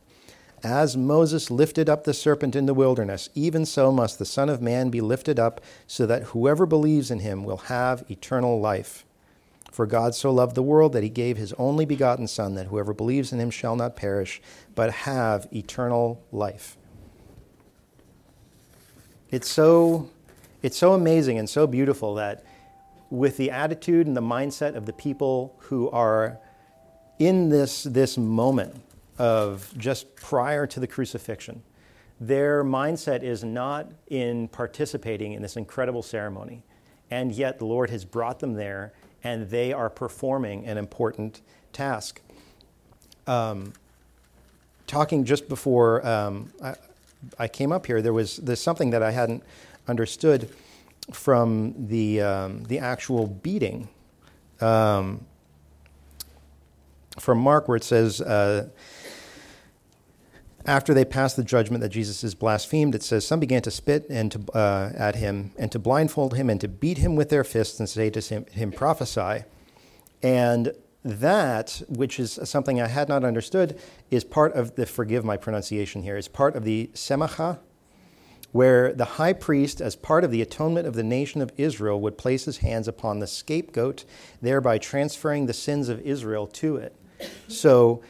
As 0.64 0.96
Moses 0.96 1.50
lifted 1.50 1.86
up 1.86 2.04
the 2.04 2.14
serpent 2.14 2.56
in 2.56 2.64
the 2.64 2.72
wilderness, 2.72 3.28
even 3.34 3.66
so 3.66 3.92
must 3.92 4.18
the 4.18 4.24
Son 4.24 4.48
of 4.48 4.62
Man 4.62 4.88
be 4.88 5.02
lifted 5.02 5.38
up, 5.38 5.60
so 5.86 6.06
that 6.06 6.22
whoever 6.32 6.64
believes 6.64 7.10
in 7.10 7.18
him 7.18 7.44
will 7.44 7.58
have 7.58 8.10
eternal 8.10 8.58
life. 8.58 9.04
For 9.70 9.84
God 9.84 10.14
so 10.14 10.32
loved 10.32 10.54
the 10.54 10.62
world 10.62 10.94
that 10.94 11.02
he 11.02 11.10
gave 11.10 11.36
his 11.36 11.52
only 11.58 11.84
begotten 11.84 12.26
Son, 12.26 12.54
that 12.54 12.68
whoever 12.68 12.94
believes 12.94 13.34
in 13.34 13.38
him 13.38 13.50
shall 13.50 13.76
not 13.76 13.96
perish, 13.96 14.40
but 14.74 14.90
have 14.90 15.46
eternal 15.52 16.24
life. 16.32 16.78
It's 19.30 19.50
so, 19.50 20.08
it's 20.62 20.78
so 20.78 20.94
amazing 20.94 21.38
and 21.38 21.50
so 21.50 21.66
beautiful 21.66 22.14
that 22.14 22.46
with 23.10 23.36
the 23.36 23.50
attitude 23.50 24.06
and 24.06 24.16
the 24.16 24.22
mindset 24.22 24.74
of 24.74 24.86
the 24.86 24.94
people 24.94 25.54
who 25.58 25.90
are 25.90 26.40
in 27.18 27.48
this, 27.48 27.82
this 27.82 28.16
moment 28.16 28.80
of 29.18 29.72
just 29.76 30.14
prior 30.16 30.66
to 30.66 30.80
the 30.80 30.86
crucifixion, 30.86 31.62
their 32.20 32.64
mindset 32.64 33.22
is 33.22 33.44
not 33.44 33.90
in 34.08 34.48
participating 34.48 35.32
in 35.32 35.42
this 35.42 35.56
incredible 35.56 36.02
ceremony. 36.02 36.64
And 37.10 37.32
yet 37.32 37.58
the 37.58 37.64
Lord 37.64 37.90
has 37.90 38.04
brought 38.04 38.40
them 38.40 38.54
there 38.54 38.92
and 39.24 39.50
they 39.50 39.72
are 39.72 39.90
performing 39.90 40.66
an 40.66 40.78
important 40.78 41.40
task. 41.72 42.20
Um, 43.26 43.72
talking 44.86 45.24
just 45.24 45.48
before 45.48 46.06
um, 46.06 46.52
I, 46.62 46.74
I, 47.38 47.48
came 47.48 47.72
up 47.72 47.86
here, 47.86 48.00
there 48.00 48.12
was 48.12 48.36
there's 48.36 48.60
something 48.60 48.90
that 48.90 49.02
I 49.02 49.10
hadn't 49.10 49.42
understood 49.86 50.48
from 51.12 51.74
the, 51.88 52.22
um, 52.22 52.64
the 52.64 52.78
actual 52.78 53.26
beating. 53.26 53.88
Um, 54.60 55.26
from 57.18 57.38
Mark, 57.38 57.68
where 57.68 57.76
it 57.76 57.84
says, 57.84 58.20
uh, 58.20 58.68
after 60.68 60.92
they 60.92 61.04
passed 61.04 61.36
the 61.36 61.44
judgment 61.44 61.80
that 61.80 61.88
Jesus 61.88 62.22
is 62.22 62.34
blasphemed, 62.34 62.94
it 62.94 63.02
says, 63.02 63.26
Some 63.26 63.40
began 63.40 63.62
to 63.62 63.70
spit 63.70 64.06
and 64.10 64.30
to, 64.32 64.52
uh, 64.52 64.92
at 64.94 65.16
him 65.16 65.52
and 65.58 65.72
to 65.72 65.78
blindfold 65.78 66.34
him 66.34 66.50
and 66.50 66.60
to 66.60 66.68
beat 66.68 66.98
him 66.98 67.16
with 67.16 67.30
their 67.30 67.44
fists 67.44 67.80
and 67.80 67.88
say 67.88 68.10
to 68.10 68.20
him, 68.20 68.46
him, 68.52 68.70
Prophesy. 68.70 69.44
And 70.22 70.72
that, 71.04 71.80
which 71.88 72.20
is 72.20 72.38
something 72.44 72.80
I 72.80 72.88
had 72.88 73.08
not 73.08 73.24
understood, 73.24 73.80
is 74.10 74.24
part 74.24 74.52
of 74.52 74.74
the, 74.74 74.84
forgive 74.84 75.24
my 75.24 75.36
pronunciation 75.36 76.02
here, 76.02 76.16
is 76.16 76.28
part 76.28 76.54
of 76.54 76.64
the 76.64 76.90
Semacha, 76.92 77.60
where 78.52 78.92
the 78.92 79.04
high 79.04 79.32
priest, 79.32 79.80
as 79.80 79.96
part 79.96 80.24
of 80.24 80.30
the 80.30 80.42
atonement 80.42 80.86
of 80.86 80.94
the 80.94 81.02
nation 81.02 81.40
of 81.40 81.52
Israel, 81.56 82.00
would 82.00 82.18
place 82.18 82.44
his 82.44 82.58
hands 82.58 82.88
upon 82.88 83.20
the 83.20 83.26
scapegoat, 83.26 84.04
thereby 84.42 84.76
transferring 84.76 85.46
the 85.46 85.52
sins 85.52 85.88
of 85.88 86.00
Israel 86.00 86.46
to 86.46 86.76
it. 86.76 86.94
So 87.48 88.02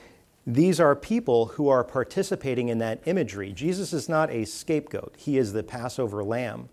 these 0.47 0.81
are 0.81 0.97
people 0.97 1.47
who 1.47 1.69
are 1.69 1.85
participating 1.85 2.69
in 2.69 2.79
that 2.79 3.01
imagery. 3.07 3.53
Jesus 3.53 3.93
is 3.93 4.09
not 4.09 4.31
a 4.31 4.45
scapegoat, 4.45 5.15
he 5.17 5.39
is 5.39 5.53
the 5.53 5.63
Passover 5.63 6.25
lamb. 6.25 6.69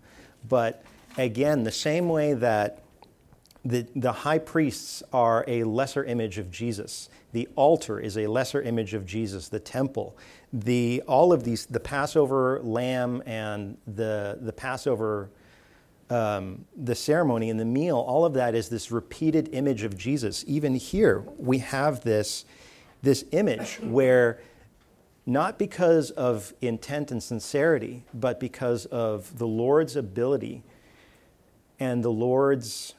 But 0.48 0.82
again, 1.18 1.64
the 1.64 1.72
same 1.72 2.08
way 2.08 2.34
that 2.34 2.82
the, 3.64 3.86
the 3.96 4.12
high 4.12 4.38
priests 4.38 5.02
are 5.12 5.44
a 5.48 5.64
lesser 5.64 6.04
image 6.04 6.38
of 6.38 6.50
Jesus. 6.50 7.08
The 7.32 7.48
altar 7.56 7.98
is 7.98 8.16
a 8.16 8.28
lesser 8.28 8.62
image 8.62 8.94
of 8.94 9.04
Jesus. 9.04 9.48
The 9.48 9.58
temple, 9.58 10.16
the, 10.52 11.02
all 11.08 11.32
of 11.32 11.42
these, 11.42 11.66
the 11.66 11.80
Passover 11.80 12.60
lamb 12.62 13.22
and 13.26 13.76
the, 13.86 14.38
the 14.40 14.52
Passover, 14.52 15.30
um, 16.10 16.64
the 16.76 16.94
ceremony 16.94 17.50
and 17.50 17.58
the 17.58 17.64
meal, 17.64 17.96
all 17.96 18.24
of 18.24 18.34
that 18.34 18.54
is 18.54 18.68
this 18.68 18.90
repeated 18.90 19.48
image 19.52 19.82
of 19.82 19.96
Jesus. 19.96 20.44
Even 20.46 20.74
here, 20.74 21.24
we 21.36 21.58
have 21.58 22.02
this, 22.02 22.44
this 23.02 23.24
image 23.32 23.78
where 23.80 24.40
not 25.26 25.58
because 25.58 26.12
of 26.12 26.54
intent 26.60 27.10
and 27.10 27.20
sincerity, 27.20 28.04
but 28.14 28.38
because 28.38 28.86
of 28.86 29.38
the 29.38 29.46
Lord's 29.46 29.96
ability 29.96 30.62
and 31.80 32.04
the 32.04 32.12
Lord's 32.12 32.94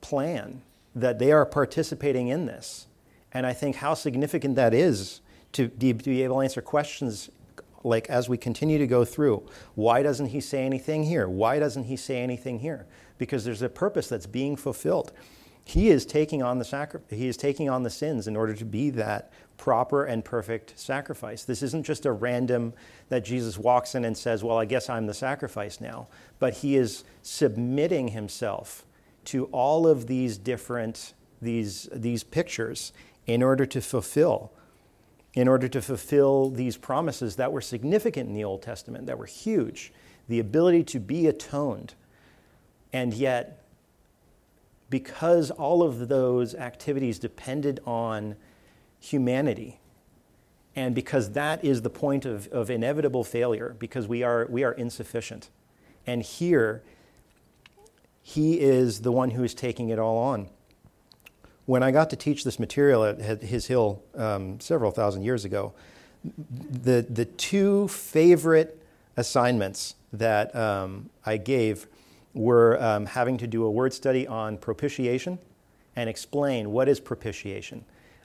plan 0.00 0.62
that 0.94 1.18
they 1.18 1.30
are 1.30 1.44
participating 1.44 2.28
in 2.28 2.46
this. 2.46 2.86
And 3.32 3.46
I 3.46 3.52
think 3.52 3.76
how 3.76 3.94
significant 3.94 4.56
that 4.56 4.72
is 4.72 5.20
to 5.52 5.68
be 5.68 6.22
able 6.22 6.36
to 6.36 6.40
answer 6.40 6.62
questions 6.62 7.30
like 7.84 8.08
as 8.08 8.28
we 8.28 8.36
continue 8.36 8.78
to 8.78 8.86
go 8.86 9.04
through. 9.04 9.46
Why 9.74 10.02
doesn't 10.02 10.26
he 10.26 10.40
say 10.40 10.64
anything 10.64 11.04
here? 11.04 11.28
Why 11.28 11.58
doesn't 11.58 11.84
he 11.84 11.96
say 11.96 12.22
anything 12.22 12.60
here? 12.60 12.86
Because 13.18 13.44
there's 13.44 13.62
a 13.62 13.68
purpose 13.68 14.08
that's 14.08 14.26
being 14.26 14.56
fulfilled. 14.56 15.12
He 15.64 15.90
is 15.90 16.04
taking 16.04 16.42
on 16.42 16.58
the 16.58 16.64
sacri- 16.64 17.00
he 17.08 17.28
is 17.28 17.36
taking 17.36 17.70
on 17.70 17.82
the 17.82 17.90
sins 17.90 18.26
in 18.26 18.36
order 18.36 18.54
to 18.54 18.64
be 18.64 18.90
that 18.90 19.32
proper 19.56 20.04
and 20.04 20.24
perfect 20.24 20.78
sacrifice. 20.78 21.44
This 21.44 21.62
isn't 21.62 21.84
just 21.84 22.04
a 22.04 22.10
random 22.10 22.72
that 23.10 23.24
Jesus 23.24 23.58
walks 23.58 23.94
in 23.94 24.04
and 24.04 24.16
says, 24.16 24.42
"Well, 24.42 24.58
I 24.58 24.64
guess 24.64 24.90
I'm 24.90 25.06
the 25.06 25.14
sacrifice 25.14 25.80
now," 25.80 26.08
but 26.40 26.54
he 26.54 26.76
is 26.76 27.04
submitting 27.22 28.08
himself 28.08 28.84
to 29.26 29.44
all 29.46 29.86
of 29.86 30.08
these 30.08 30.36
different 30.36 31.14
these 31.40 31.88
these 31.92 32.24
pictures 32.24 32.92
in 33.26 33.42
order 33.42 33.64
to 33.66 33.80
fulfill 33.80 34.50
in 35.34 35.48
order 35.48 35.68
to 35.68 35.80
fulfill 35.80 36.50
these 36.50 36.76
promises 36.76 37.36
that 37.36 37.52
were 37.52 37.60
significant 37.60 38.28
in 38.28 38.34
the 38.34 38.44
Old 38.44 38.62
Testament, 38.62 39.06
that 39.06 39.18
were 39.18 39.26
huge, 39.26 39.92
the 40.28 40.38
ability 40.38 40.84
to 40.84 41.00
be 41.00 41.26
atoned. 41.26 41.94
And 42.92 43.14
yet, 43.14 43.64
because 44.90 45.50
all 45.50 45.82
of 45.82 46.08
those 46.08 46.54
activities 46.54 47.18
depended 47.18 47.80
on 47.86 48.36
humanity, 49.00 49.80
and 50.76 50.94
because 50.94 51.32
that 51.32 51.64
is 51.64 51.82
the 51.82 51.90
point 51.90 52.26
of, 52.26 52.46
of 52.48 52.70
inevitable 52.70 53.24
failure, 53.24 53.74
because 53.78 54.06
we 54.06 54.22
are, 54.22 54.46
we 54.50 54.64
are 54.64 54.72
insufficient. 54.72 55.48
And 56.06 56.22
here, 56.22 56.82
he 58.22 58.60
is 58.60 59.00
the 59.00 59.12
one 59.12 59.30
who 59.30 59.44
is 59.44 59.54
taking 59.54 59.88
it 59.88 59.98
all 59.98 60.18
on 60.18 60.48
when 61.66 61.82
I 61.82 61.90
got 61.90 62.10
to 62.10 62.16
teach 62.16 62.44
this 62.44 62.58
material 62.58 63.04
at 63.04 63.42
His 63.42 63.66
Hill 63.66 64.02
um, 64.14 64.60
several 64.60 64.90
thousand 64.90 65.22
years 65.22 65.44
ago, 65.44 65.72
the, 66.24 67.06
the 67.08 67.24
two 67.24 67.88
favorite 67.88 68.82
assignments 69.16 69.94
that 70.12 70.54
um, 70.54 71.10
I 71.24 71.36
gave 71.36 71.86
were 72.34 72.82
um, 72.82 73.06
having 73.06 73.36
to 73.38 73.46
do 73.46 73.64
a 73.64 73.70
word 73.70 73.92
study 73.92 74.26
on 74.26 74.56
propitiation 74.56 75.38
and 75.96 76.08
explain 76.08 76.72
what 76.72 76.88
is 76.88 77.00
propitiation. 77.00 77.84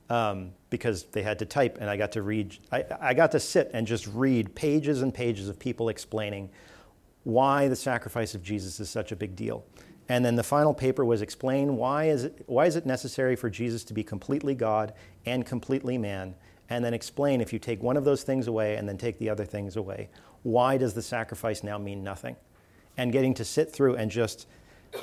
Um, 0.10 0.52
because 0.70 1.04
they 1.04 1.22
had 1.22 1.38
to 1.40 1.46
type, 1.46 1.80
and 1.82 1.90
I 1.90 1.98
got 1.98 2.14
to 2.14 2.22
read, 2.22 2.58
I, 2.72 2.86
I 3.02 3.14
got 3.14 3.32
to 3.34 3.42
sit 3.42 3.70
and 3.74 3.86
just 3.86 4.08
read 4.08 4.56
pages 4.56 5.02
and 5.02 5.14
pages 5.14 5.50
of 5.50 5.60
people 5.60 5.90
explaining 5.90 6.50
why 7.26 7.68
the 7.68 7.76
sacrifice 7.76 8.34
of 8.34 8.42
Jesus 8.42 8.80
is 8.80 8.90
such 8.90 9.12
a 9.12 9.18
big 9.18 9.36
deal. 9.36 9.66
And 10.10 10.24
then 10.24 10.36
the 10.36 10.44
final 10.44 10.74
paper 10.74 11.04
was 11.04 11.22
explain 11.22 11.76
why 11.76 12.06
is 12.06 12.24
it, 12.24 12.44
why 12.46 12.66
is 12.66 12.76
it 12.76 12.86
necessary 12.86 13.36
for 13.36 13.50
Jesus 13.50 13.84
to 13.86 13.94
be 13.94 14.04
completely 14.04 14.56
God 14.56 14.94
and 15.26 15.46
completely 15.46 15.98
man? 15.98 16.36
And 16.70 16.84
then 16.84 16.94
explain 16.94 17.42
if 17.42 17.52
you 17.52 17.60
take 17.60 17.82
one 17.82 17.98
of 17.98 18.06
those 18.06 18.24
things 18.24 18.48
away 18.48 18.76
and 18.76 18.88
then 18.88 18.98
take 18.98 19.20
the 19.20 19.30
other 19.30 19.46
things 19.46 19.76
away, 19.76 20.10
why 20.44 20.78
does 20.78 20.94
the 20.94 21.02
sacrifice 21.02 21.64
now 21.64 21.78
mean 21.78 22.04
nothing? 22.04 22.36
And 22.96 23.12
getting 23.12 23.34
to 23.36 23.46
sit 23.46 23.72
through 23.72 23.96
and 23.96 24.10
just, 24.10 24.48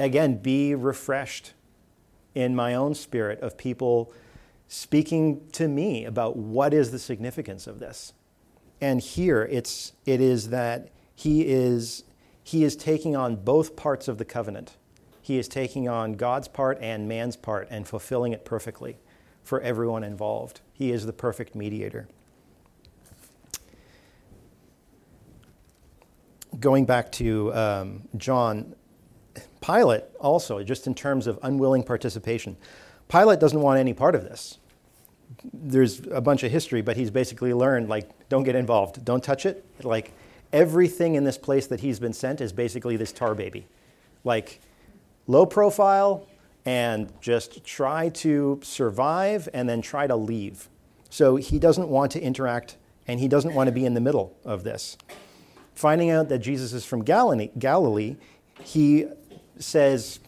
again, 0.00 0.38
be 0.38 0.75
refreshed 0.75 1.52
in 2.34 2.56
my 2.56 2.75
own 2.75 2.94
spirit 2.94 3.40
of 3.40 3.56
people 3.56 4.12
speaking 4.68 5.46
to 5.52 5.68
me 5.68 6.05
about 6.05 6.37
what 6.37 6.74
is 6.74 6.90
the 6.90 6.98
significance 6.98 7.66
of 7.66 7.78
this. 7.78 8.12
And 8.81 9.00
here 9.00 9.42
it's, 9.50 9.92
it 10.05 10.20
is 10.20 10.48
that 10.48 10.88
he 11.14 11.42
is, 11.42 12.05
he 12.42 12.64
is 12.64 12.74
taking 12.74 13.14
on 13.14 13.37
both 13.37 13.76
parts 13.76 14.09
of 14.09 14.18
the 14.18 14.24
covenant 14.24 14.76
he 15.24 15.38
is 15.38 15.48
taking 15.48 15.88
on 15.88 16.12
God's 16.12 16.48
part 16.48 16.78
and 16.82 17.08
man's 17.08 17.34
part 17.34 17.66
and 17.70 17.88
fulfilling 17.88 18.34
it 18.34 18.44
perfectly 18.44 18.98
for 19.42 19.58
everyone 19.62 20.04
involved. 20.04 20.60
He 20.74 20.92
is 20.92 21.06
the 21.06 21.14
perfect 21.14 21.54
mediator. 21.54 22.06
Going 26.60 26.84
back 26.84 27.10
to 27.12 27.54
um, 27.54 28.02
John, 28.18 28.74
Pilate 29.62 30.04
also, 30.20 30.62
just 30.62 30.87
in 30.87 30.94
terms 30.94 31.26
of 31.26 31.38
unwilling 31.42 31.84
participation, 31.84 32.58
Pilate 33.08 33.40
doesn't 33.40 33.62
want 33.62 33.80
any 33.80 33.94
part 33.94 34.14
of 34.14 34.24
this. 34.24 34.58
There's 35.54 36.00
a 36.08 36.20
bunch 36.20 36.42
of 36.42 36.52
history, 36.52 36.82
but 36.82 36.98
he's 36.98 37.10
basically 37.10 37.54
learned, 37.54 37.88
like, 37.88 38.10
don't 38.28 38.44
get 38.44 38.56
involved, 38.56 39.02
don't 39.06 39.24
touch 39.24 39.46
it. 39.46 39.64
Like, 39.82 40.12
everything 40.52 41.14
in 41.14 41.24
this 41.24 41.38
place 41.38 41.66
that 41.68 41.80
he's 41.80 41.98
been 41.98 42.12
sent 42.12 42.42
is 42.42 42.52
basically 42.52 42.98
this 42.98 43.10
tar 43.10 43.34
baby. 43.34 43.66
Like, 44.22 44.60
low 45.26 45.46
profile 45.46 46.26
and 46.64 47.12
just 47.20 47.64
try 47.64 48.08
to 48.08 48.60
survive 48.62 49.48
and 49.52 49.68
then 49.68 49.82
try 49.82 50.06
to 50.06 50.16
leave. 50.16 50.68
So 51.10 51.37
he 51.37 51.58
doesn't 51.58 51.88
want 51.88 52.12
to 52.12 52.20
interact 52.20 52.76
and 53.06 53.20
he 53.20 53.28
doesn't 53.28 53.54
want 53.54 53.68
to 53.68 53.72
be 53.72 53.84
in 53.84 53.94
the 53.94 54.00
middle 54.00 54.37
of 54.44 54.64
this. 54.64 54.96
Finding 55.74 56.10
out 56.10 56.28
that 56.28 56.38
Jesus 56.38 56.72
is 56.72 56.84
from 56.84 57.02
Galilee, 57.02 58.16
he 58.62 59.06
says, 59.58 60.20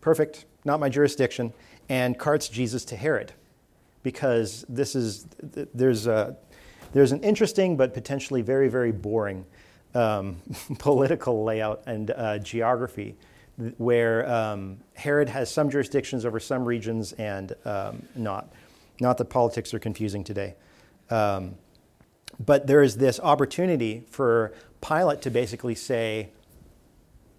Perfect, 0.00 0.44
not 0.64 0.80
my 0.80 0.88
jurisdiction, 0.88 1.52
and 1.88 2.18
carts 2.18 2.48
Jesus 2.48 2.84
to 2.86 2.96
Herod 2.96 3.32
because 4.02 4.64
this 4.68 4.94
is, 4.94 5.26
there's, 5.74 6.06
a, 6.06 6.36
there's 6.92 7.12
an 7.12 7.22
interesting 7.22 7.76
but 7.76 7.94
potentially 7.94 8.42
very, 8.42 8.68
very 8.68 8.92
boring 8.92 9.44
um, 9.94 10.36
political 10.78 11.44
layout 11.44 11.82
and 11.86 12.10
uh, 12.10 12.38
geography 12.38 13.16
where 13.76 14.28
um, 14.30 14.78
Herod 14.94 15.28
has 15.28 15.50
some 15.50 15.70
jurisdictions 15.70 16.24
over 16.24 16.38
some 16.38 16.64
regions 16.64 17.12
and 17.12 17.54
um, 17.64 18.02
not. 18.14 18.52
Not 19.00 19.18
that 19.18 19.26
politics 19.26 19.72
are 19.74 19.78
confusing 19.78 20.24
today. 20.24 20.54
Um, 21.10 21.54
but 22.44 22.66
there 22.66 22.82
is 22.82 22.96
this 22.96 23.18
opportunity 23.20 24.04
for 24.10 24.52
Pilate 24.80 25.22
to 25.22 25.30
basically 25.30 25.74
say, 25.74 26.30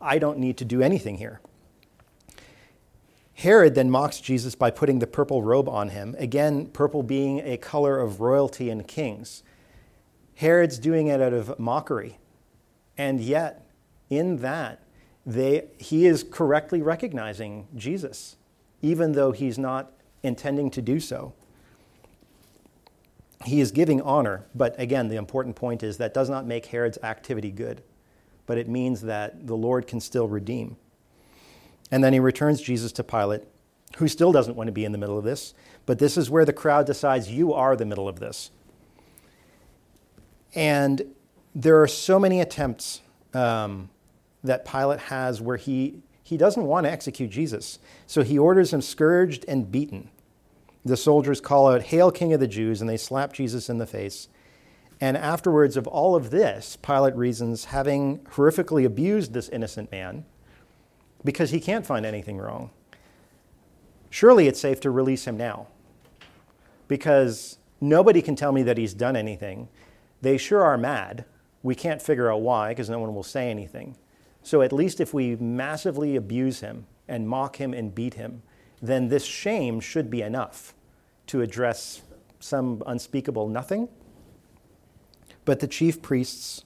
I 0.02 0.20
don't 0.20 0.40
need 0.40 0.58
to 0.58 0.66
do 0.66 0.82
anything 0.82 1.18
here. 1.18 1.42
Herod 3.34 3.76
then 3.76 3.90
mocks 3.90 4.20
Jesus 4.20 4.56
by 4.56 4.70
putting 4.70 5.00
the 5.00 5.08
purple 5.08 5.42
robe 5.42 5.70
on 5.70 5.90
him, 5.90 6.16
again, 6.20 6.66
purple 6.68 7.04
being 7.04 7.40
a 7.40 7.56
color 7.56 7.98
of 7.98 8.20
royalty 8.20 8.70
and 8.70 8.86
kings. 8.86 9.44
Herod's 10.36 10.78
doing 10.78 11.08
it 11.08 11.22
out 11.22 11.34
of 11.34 11.58
mockery. 11.58 12.18
And 12.98 13.22
yet, 13.22 13.66
in 14.10 14.38
that, 14.38 14.84
they, 15.30 15.68
he 15.78 16.08
is 16.08 16.24
correctly 16.24 16.82
recognizing 16.82 17.68
Jesus, 17.76 18.36
even 18.82 19.12
though 19.12 19.32
he's 19.32 19.60
not 19.60 19.92
intending 20.24 20.72
to 20.72 20.82
do 20.82 21.00
so. 21.00 21.34
He 23.46 23.62
is 23.62 23.72
giving 23.72 24.02
honor, 24.02 24.48
but 24.56 24.78
again, 24.80 25.08
the 25.08 25.18
important 25.18 25.56
point 25.56 25.84
is 25.84 25.98
that 25.98 26.16
does 26.16 26.32
not 26.32 26.48
make 26.48 26.66
Herod's 26.66 26.98
activity 27.04 27.52
good, 27.52 27.84
but 28.48 28.58
it 28.58 28.68
means 28.68 29.02
that 29.02 29.46
the 29.46 29.56
Lord 29.56 29.86
can 29.86 30.00
still 30.00 30.28
redeem. 30.28 30.78
And 31.92 32.04
then 32.04 32.12
he 32.12 32.20
returns 32.20 32.60
Jesus 32.60 32.92
to 32.94 33.04
Pilate, 33.04 33.44
who 33.98 34.08
still 34.08 34.32
doesn't 34.32 34.56
want 34.56 34.68
to 34.68 34.72
be 34.72 34.84
in 34.84 34.92
the 34.92 34.98
middle 34.98 35.18
of 35.18 35.24
this, 35.24 35.54
but 35.86 36.00
this 36.00 36.18
is 36.18 36.32
where 36.32 36.44
the 36.44 36.54
crowd 36.54 36.88
decides 36.88 37.30
you 37.30 37.54
are 37.54 37.76
the 37.76 37.86
middle 37.86 38.08
of 38.08 38.20
this. 38.20 38.50
And 40.56 41.04
there 41.54 41.80
are 41.80 41.88
so 41.88 42.18
many 42.20 42.42
attempts 42.42 43.02
um, 43.36 43.92
that 44.44 44.66
Pilate 44.66 45.00
has 45.00 45.42
where 45.42 45.58
he, 45.58 46.02
he 46.24 46.38
doesn't 46.38 46.66
want 46.66 46.86
to 46.86 46.92
execute 46.92 47.30
Jesus. 47.30 47.80
So 48.08 48.24
he 48.24 48.38
orders 48.38 48.74
him 48.74 48.82
scourged 48.82 49.46
and 49.48 49.72
beaten. 49.72 50.10
The 50.86 50.98
soldiers 50.98 51.42
call 51.42 51.68
out, 51.68 51.84
Hail, 51.84 52.12
King 52.12 52.34
of 52.34 52.40
the 52.40 52.48
Jews, 52.48 52.80
and 52.80 52.90
they 52.90 52.98
slap 52.98 53.34
Jesus 53.34 53.70
in 53.70 53.80
the 53.80 53.86
face. 53.86 54.30
And 55.02 55.16
afterwards 55.18 55.78
of 55.78 55.88
all 55.88 56.16
of 56.16 56.30
this, 56.30 56.78
Pilate 56.78 57.16
reasons, 57.16 57.66
having 57.66 58.20
horrifically 58.20 58.86
abused 58.86 59.34
this 59.34 59.50
innocent 59.50 59.92
man, 59.92 60.26
because 61.24 61.52
he 61.52 61.60
can't 61.60 61.86
find 61.86 62.06
anything 62.06 62.38
wrong. 62.38 62.70
Surely 64.10 64.48
it's 64.48 64.60
safe 64.60 64.80
to 64.82 64.90
release 64.90 65.26
him 65.26 65.38
now, 65.38 65.68
because 66.88 67.58
nobody 67.80 68.22
can 68.22 68.36
tell 68.36 68.52
me 68.52 68.64
that 68.64 68.78
he's 68.78 68.94
done 68.94 69.16
anything. 69.16 69.68
They 70.22 70.38
sure 70.38 70.64
are 70.64 70.78
mad. 70.78 71.26
We 71.62 71.76
can't 71.76 72.02
figure 72.02 72.32
out 72.32 72.42
why, 72.42 72.70
because 72.70 72.90
no 72.90 73.00
one 73.00 73.14
will 73.14 73.24
say 73.24 73.50
anything. 73.50 73.96
So 74.44 74.62
at 74.62 74.74
least 74.74 75.00
if 75.00 75.14
we 75.14 75.36
massively 75.36 76.16
abuse 76.16 76.62
him 76.62 76.86
and 77.08 77.28
mock 77.28 77.58
him 77.58 77.74
and 77.74 77.94
beat 77.94 78.16
him, 78.16 78.42
then 78.82 79.10
this 79.10 79.26
shame 79.26 79.80
should 79.80 80.10
be 80.10 80.22
enough 80.22 80.74
to 81.28 81.42
address 81.42 82.02
some 82.40 82.82
unspeakable 82.88 83.48
nothing. 83.48 83.90
But 85.46 85.60
the 85.60 85.68
chief 85.68 86.02
priests 86.02 86.64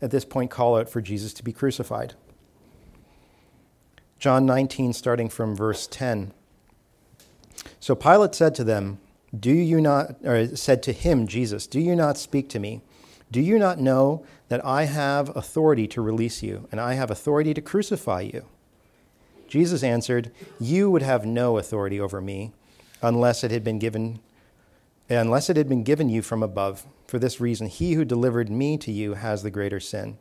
at 0.00 0.10
this 0.10 0.24
point 0.24 0.50
call 0.50 0.76
out 0.76 0.88
for 0.88 1.00
Jesus 1.00 1.32
to 1.34 1.44
be 1.44 1.52
crucified. 1.52 2.14
John 4.18 4.46
19, 4.46 4.92
starting 4.92 5.28
from 5.28 5.54
verse 5.54 5.86
10. 5.86 6.32
So 7.80 7.94
Pilate 7.94 8.34
said 8.34 8.54
to 8.56 8.64
them, 8.64 8.98
Do 9.38 9.52
you 9.52 9.80
not, 9.80 10.16
or 10.24 10.56
said 10.56 10.82
to 10.84 10.92
him, 10.92 11.26
Jesus, 11.26 11.66
Do 11.66 11.80
you 11.80 11.94
not 11.94 12.18
speak 12.18 12.48
to 12.50 12.58
me? 12.58 12.82
Do 13.30 13.40
you 13.40 13.58
not 13.58 13.78
know 13.78 14.24
that 14.48 14.64
I 14.64 14.84
have 14.84 15.36
authority 15.36 15.86
to 15.88 16.00
release 16.00 16.42
you, 16.42 16.66
and 16.72 16.80
I 16.80 16.94
have 16.94 17.10
authority 17.10 17.52
to 17.54 17.60
crucify 17.60 18.22
you? 18.22 18.46
Jesus 19.46 19.82
answered, 19.82 20.30
You 20.60 20.90
would 20.90 21.02
have 21.02 21.26
no 21.26 21.58
authority 21.58 22.00
over 22.00 22.20
me 22.20 22.52
unless 23.02 23.44
it 23.44 23.50
had 23.50 23.64
been 23.64 23.78
given 23.78 24.20
unless 25.10 25.48
it 25.48 25.56
had 25.56 25.68
been 25.68 25.84
given 25.84 26.10
you 26.10 26.20
from 26.20 26.42
above. 26.42 26.86
For 27.06 27.18
this 27.18 27.40
reason, 27.40 27.68
he 27.68 27.94
who 27.94 28.04
delivered 28.04 28.50
me 28.50 28.76
to 28.78 28.92
you 28.92 29.14
has 29.14 29.42
the 29.42 29.50
greater 29.50 29.80
sin. 29.80 30.18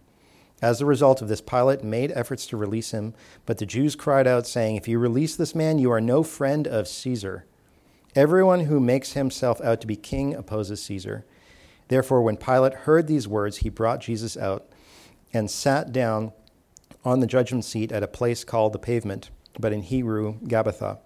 As 0.62 0.80
a 0.80 0.86
result 0.86 1.22
of 1.22 1.28
this, 1.28 1.41
Pilate 1.41 1.84
made 1.84 2.12
efforts 2.13 2.48
to 2.48 2.58
release 2.58 2.91
him, 2.91 3.13
but 3.46 3.58
the 3.58 3.65
Jews 3.65 3.96
cried 3.96 4.26
out, 4.26 4.48
saying, 4.48 4.78
If 4.78 4.88
you 4.88 4.98
release 4.98 5.36
this 5.36 5.54
man, 5.54 5.78
you 5.78 5.91
are 5.91 6.02
no 6.02 6.24
friend 6.24 6.65
of 6.67 6.88
Caesar. 6.88 7.46
Everyone 8.15 8.62
who 8.62 8.80
makes 8.80 9.12
himself 9.12 9.62
out 9.62 9.82
to 9.82 9.88
be 9.88 9.96
king 9.96 10.34
opposes 10.34 10.82
Caesar. 10.84 11.26
Therefore, 11.88 12.21
when 12.21 12.38
Pilate 12.38 12.73
heard 12.73 13.08
these 13.08 13.28
words, 13.28 13.58
he 13.58 13.69
brought 13.69 14.02
Jesus 14.02 14.36
out 14.38 14.67
and 15.34 15.50
sat 15.50 15.91
down 15.91 16.34
on 17.06 17.19
the 17.19 17.28
judgment 17.28 17.63
seat 17.63 17.91
at 17.91 18.04
a 18.04 18.08
place 18.08 18.43
called 18.43 18.73
the 18.73 18.80
pavement, 18.80 19.30
but 19.60 19.73
in 19.73 19.82
Hebrew, 19.82 20.39
Gabbatha. 20.39 21.00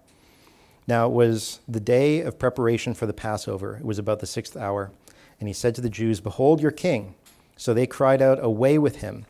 Now 0.86 1.06
it 1.06 1.12
was 1.12 1.60
the 1.68 1.80
day 1.80 2.20
of 2.20 2.38
preparation 2.38 2.94
for 2.94 3.06
the 3.06 3.12
Passover. 3.12 3.76
It 3.76 3.84
was 3.84 3.98
about 3.98 4.20
the 4.20 4.26
sixth 4.26 4.56
hour. 4.56 4.90
And 5.38 5.48
he 5.48 5.52
said 5.52 5.74
to 5.76 5.80
the 5.80 5.90
Jews, 5.90 6.20
Behold 6.20 6.60
your 6.60 6.70
king. 6.70 7.14
So 7.56 7.72
they 7.72 7.86
cried 7.86 8.22
out, 8.22 8.42
Away 8.42 8.78
with 8.78 8.96
him! 8.96 9.26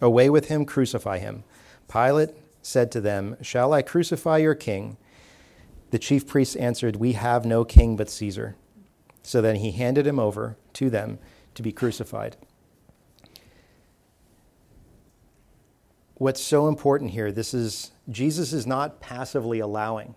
Away 0.00 0.28
with 0.28 0.48
him, 0.48 0.64
crucify 0.64 1.18
him. 1.18 1.44
Pilate 1.88 2.30
said 2.60 2.90
to 2.92 3.00
them, 3.00 3.36
Shall 3.40 3.72
I 3.72 3.82
crucify 3.82 4.38
your 4.38 4.54
king? 4.54 4.96
The 5.90 5.98
chief 5.98 6.26
priests 6.26 6.56
answered, 6.56 6.96
We 6.96 7.12
have 7.12 7.46
no 7.46 7.64
king 7.64 7.96
but 7.96 8.10
Caesar. 8.10 8.56
So 9.26 9.42
then 9.42 9.56
he 9.56 9.72
handed 9.72 10.06
him 10.06 10.20
over 10.20 10.56
to 10.74 10.88
them 10.88 11.18
to 11.56 11.62
be 11.62 11.72
crucified. 11.72 12.36
What's 16.14 16.40
so 16.40 16.68
important 16.68 17.10
here, 17.10 17.32
this 17.32 17.52
is 17.52 17.90
Jesus 18.08 18.52
is 18.52 18.68
not 18.68 19.00
passively 19.00 19.58
allowing, 19.58 20.14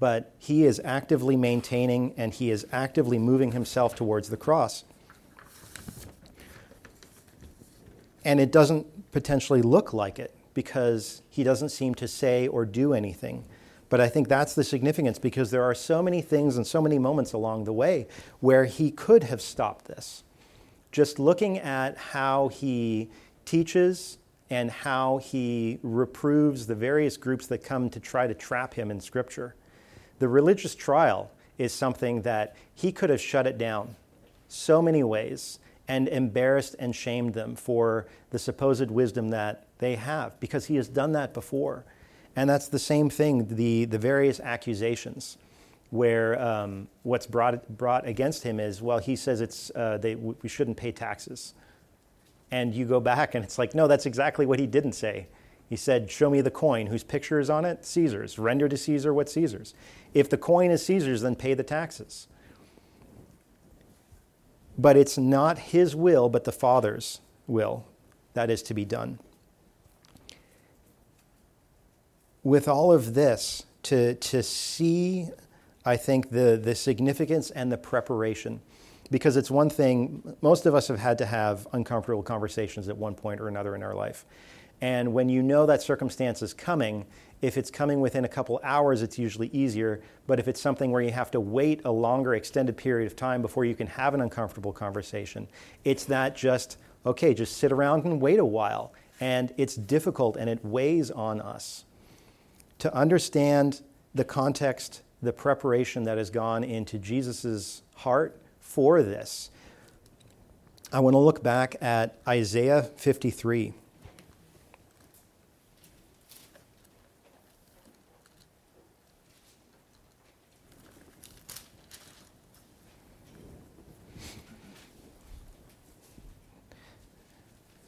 but 0.00 0.34
he 0.36 0.64
is 0.64 0.80
actively 0.84 1.36
maintaining 1.36 2.12
and 2.16 2.34
he 2.34 2.50
is 2.50 2.66
actively 2.72 3.20
moving 3.20 3.52
himself 3.52 3.94
towards 3.94 4.30
the 4.30 4.36
cross. 4.36 4.82
And 8.24 8.40
it 8.40 8.50
doesn't 8.50 9.12
potentially 9.12 9.62
look 9.62 9.92
like 9.92 10.18
it 10.18 10.34
because 10.54 11.22
he 11.30 11.44
doesn't 11.44 11.68
seem 11.68 11.94
to 11.94 12.08
say 12.08 12.48
or 12.48 12.66
do 12.66 12.94
anything. 12.94 13.44
But 13.90 14.00
I 14.00 14.08
think 14.08 14.28
that's 14.28 14.54
the 14.54 14.64
significance 14.64 15.18
because 15.18 15.50
there 15.50 15.64
are 15.64 15.74
so 15.74 16.02
many 16.02 16.22
things 16.22 16.56
and 16.56 16.66
so 16.66 16.80
many 16.80 16.98
moments 16.98 17.32
along 17.32 17.64
the 17.64 17.72
way 17.72 18.06
where 18.38 18.64
he 18.64 18.90
could 18.90 19.24
have 19.24 19.42
stopped 19.42 19.86
this. 19.86 20.22
Just 20.92 21.18
looking 21.18 21.58
at 21.58 21.98
how 21.98 22.48
he 22.48 23.10
teaches 23.44 24.16
and 24.48 24.70
how 24.70 25.18
he 25.18 25.78
reproves 25.82 26.66
the 26.66 26.74
various 26.74 27.16
groups 27.16 27.46
that 27.48 27.64
come 27.64 27.90
to 27.90 28.00
try 28.00 28.26
to 28.26 28.34
trap 28.34 28.74
him 28.74 28.90
in 28.90 29.00
Scripture. 29.00 29.54
The 30.20 30.28
religious 30.28 30.74
trial 30.74 31.30
is 31.58 31.72
something 31.72 32.22
that 32.22 32.56
he 32.74 32.92
could 32.92 33.10
have 33.10 33.20
shut 33.20 33.46
it 33.46 33.58
down 33.58 33.96
so 34.48 34.80
many 34.80 35.02
ways 35.02 35.58
and 35.88 36.08
embarrassed 36.08 36.76
and 36.78 36.94
shamed 36.94 37.34
them 37.34 37.56
for 37.56 38.06
the 38.30 38.38
supposed 38.38 38.90
wisdom 38.90 39.30
that 39.30 39.66
they 39.78 39.96
have 39.96 40.38
because 40.38 40.66
he 40.66 40.76
has 40.76 40.88
done 40.88 41.12
that 41.12 41.34
before. 41.34 41.84
And 42.36 42.48
that's 42.48 42.68
the 42.68 42.78
same 42.78 43.10
thing, 43.10 43.56
the, 43.56 43.84
the 43.84 43.98
various 43.98 44.40
accusations 44.40 45.36
where 45.90 46.40
um, 46.40 46.86
what's 47.02 47.26
brought, 47.26 47.76
brought 47.76 48.06
against 48.06 48.44
him 48.44 48.60
is, 48.60 48.80
well, 48.80 48.98
he 48.98 49.16
says 49.16 49.40
it's, 49.40 49.70
uh, 49.74 49.98
they, 49.98 50.14
we 50.14 50.48
shouldn't 50.48 50.76
pay 50.76 50.92
taxes. 50.92 51.54
And 52.52 52.74
you 52.74 52.84
go 52.84 53.00
back 53.00 53.34
and 53.34 53.44
it's 53.44 53.58
like, 53.58 53.74
no, 53.74 53.88
that's 53.88 54.06
exactly 54.06 54.46
what 54.46 54.58
he 54.58 54.66
didn't 54.66 54.92
say. 54.92 55.26
He 55.68 55.76
said, 55.76 56.10
Show 56.10 56.30
me 56.30 56.40
the 56.40 56.50
coin 56.50 56.86
whose 56.88 57.04
picture 57.04 57.38
is 57.38 57.48
on 57.48 57.64
it, 57.64 57.84
Caesar's. 57.84 58.40
Render 58.40 58.68
to 58.68 58.76
Caesar 58.76 59.14
what 59.14 59.28
Caesar's. 59.28 59.72
If 60.14 60.28
the 60.28 60.36
coin 60.36 60.72
is 60.72 60.84
Caesar's, 60.86 61.22
then 61.22 61.36
pay 61.36 61.54
the 61.54 61.62
taxes. 61.62 62.26
But 64.76 64.96
it's 64.96 65.16
not 65.16 65.58
his 65.58 65.94
will, 65.94 66.28
but 66.28 66.42
the 66.42 66.52
Father's 66.52 67.20
will 67.46 67.86
that 68.34 68.50
is 68.50 68.62
to 68.64 68.74
be 68.74 68.84
done 68.84 69.20
with 72.42 72.68
all 72.68 72.92
of 72.92 73.14
this, 73.14 73.64
to, 73.82 74.14
to 74.14 74.42
see, 74.42 75.28
I 75.84 75.96
think, 75.96 76.30
the, 76.30 76.60
the 76.62 76.74
significance 76.74 77.50
and 77.50 77.70
the 77.70 77.78
preparation. 77.78 78.60
Because 79.10 79.36
it's 79.36 79.50
one 79.50 79.70
thing, 79.70 80.36
most 80.40 80.66
of 80.66 80.74
us 80.74 80.88
have 80.88 80.98
had 80.98 81.18
to 81.18 81.26
have 81.26 81.66
uncomfortable 81.72 82.22
conversations 82.22 82.88
at 82.88 82.96
one 82.96 83.14
point 83.14 83.40
or 83.40 83.48
another 83.48 83.74
in 83.74 83.82
our 83.82 83.94
life. 83.94 84.24
And 84.80 85.12
when 85.12 85.28
you 85.28 85.42
know 85.42 85.66
that 85.66 85.82
circumstance 85.82 86.42
is 86.42 86.54
coming, 86.54 87.06
if 87.42 87.58
it's 87.58 87.70
coming 87.70 88.00
within 88.00 88.24
a 88.24 88.28
couple 88.28 88.60
hours, 88.62 89.02
it's 89.02 89.18
usually 89.18 89.48
easier. 89.48 90.00
But 90.26 90.38
if 90.38 90.48
it's 90.48 90.60
something 90.60 90.90
where 90.90 91.02
you 91.02 91.10
have 91.10 91.30
to 91.32 91.40
wait 91.40 91.82
a 91.84 91.90
longer, 91.90 92.34
extended 92.34 92.76
period 92.76 93.06
of 93.06 93.16
time 93.16 93.42
before 93.42 93.64
you 93.64 93.74
can 93.74 93.88
have 93.88 94.14
an 94.14 94.20
uncomfortable 94.20 94.72
conversation, 94.72 95.48
it's 95.84 96.04
that 96.04 96.36
just, 96.36 96.78
okay, 97.04 97.34
just 97.34 97.56
sit 97.56 97.72
around 97.72 98.04
and 98.04 98.20
wait 98.20 98.38
a 98.38 98.44
while. 98.44 98.92
And 99.20 99.52
it's 99.58 99.74
difficult 99.74 100.36
and 100.36 100.48
it 100.48 100.64
weighs 100.64 101.10
on 101.10 101.40
us 101.40 101.84
to 102.80 102.94
understand 102.94 103.82
the 104.14 104.24
context, 104.24 105.02
the 105.22 105.32
preparation 105.32 106.04
that 106.04 106.18
has 106.18 106.30
gone 106.30 106.64
into 106.64 106.98
Jesus' 106.98 107.82
heart 107.96 108.40
for 108.58 109.02
this, 109.02 109.50
I 110.92 111.00
want 111.00 111.14
to 111.14 111.18
look 111.18 111.42
back 111.42 111.76
at 111.80 112.16
Isaiah 112.26 112.82
53. 112.82 113.74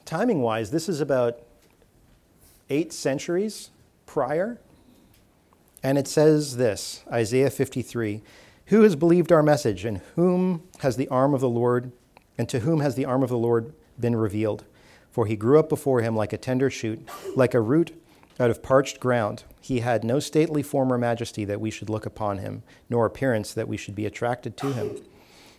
Timing 0.05 0.42
wise, 0.42 0.70
this 0.70 0.90
is 0.90 1.00
about 1.00 1.40
eight 2.68 2.92
centuries 2.92 3.70
prior 4.05 4.61
and 5.83 5.99
it 5.99 6.07
says 6.09 6.57
this 6.57 7.05
Isaiah 7.11 7.51
53 7.51 8.23
Who 8.66 8.83
has 8.83 8.97
believed 8.97 9.33
our 9.33 9.42
message, 9.42 9.85
and 9.85 10.01
whom 10.14 10.62
has 10.81 10.97
the 10.97 11.09
arm 11.09 11.35
of 11.35 11.40
the 11.40 11.49
Lord, 11.49 11.92
and 12.38 12.49
to 12.49 12.61
whom 12.61 12.81
has 12.81 12.95
the 12.95 13.05
arm 13.05 13.23
of 13.23 13.31
the 13.31 13.38
Lord 13.38 13.75
been 13.99 14.16
revealed? 14.16 14.64
For 15.11 15.27
he 15.27 15.37
grew 15.37 15.59
up 15.59 15.68
before 15.68 16.01
him 16.01 16.16
like 16.16 16.33
a 16.33 16.38
tender 16.38 16.71
shoot, 16.71 17.07
like 17.37 17.55
a 17.55 17.61
root 17.61 17.92
out 18.40 18.51
of 18.51 18.62
parched 18.62 18.99
ground. 18.99 19.45
He 19.61 19.81
had 19.81 20.05
no 20.05 20.18
stately 20.21 20.62
form 20.62 20.92
or 20.92 20.99
majesty 20.99 21.45
that 21.45 21.61
we 21.61 21.71
should 21.71 21.90
look 21.90 22.07
upon 22.07 22.38
him, 22.38 22.62
nor 22.88 23.05
appearance 23.05 23.53
that 23.53 23.68
we 23.68 23.77
should 23.77 23.95
be 23.95 24.07
attracted 24.07 24.57
to 24.57 24.73
him. 24.73 24.97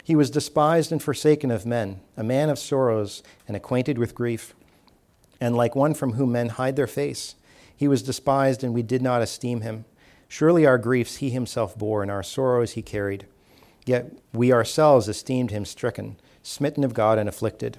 He 0.04 0.16
was 0.16 0.30
despised 0.30 0.92
and 0.92 1.02
forsaken 1.02 1.52
of 1.52 1.66
men, 1.66 2.02
a 2.18 2.24
man 2.24 2.50
of 2.50 2.60
sorrows 2.60 3.24
and 3.48 3.56
acquainted 3.56 3.98
with 3.98 4.16
grief, 4.16 4.54
and 5.40 5.56
like 5.56 5.76
one 5.76 5.94
from 5.94 6.14
whom 6.14 6.34
men 6.34 6.50
hide 6.50 6.76
their 6.76 6.88
face. 6.88 7.36
He 7.76 7.88
was 7.88 8.04
despised, 8.04 8.64
and 8.64 8.74
we 8.74 8.82
did 8.84 9.02
not 9.02 9.22
esteem 9.22 9.62
him. 9.62 9.86
Surely 10.34 10.66
our 10.66 10.80
griefs 10.80 11.18
he 11.18 11.30
himself 11.30 11.78
bore, 11.78 12.02
and 12.02 12.10
our 12.10 12.24
sorrows 12.24 12.72
he 12.72 12.82
carried. 12.82 13.28
Yet 13.86 14.14
we 14.34 14.52
ourselves 14.52 15.08
esteemed 15.08 15.52
him 15.52 15.64
stricken, 15.64 16.16
smitten 16.42 16.84
of 16.84 16.96
God, 16.96 17.20
and 17.20 17.30
afflicted. 17.30 17.78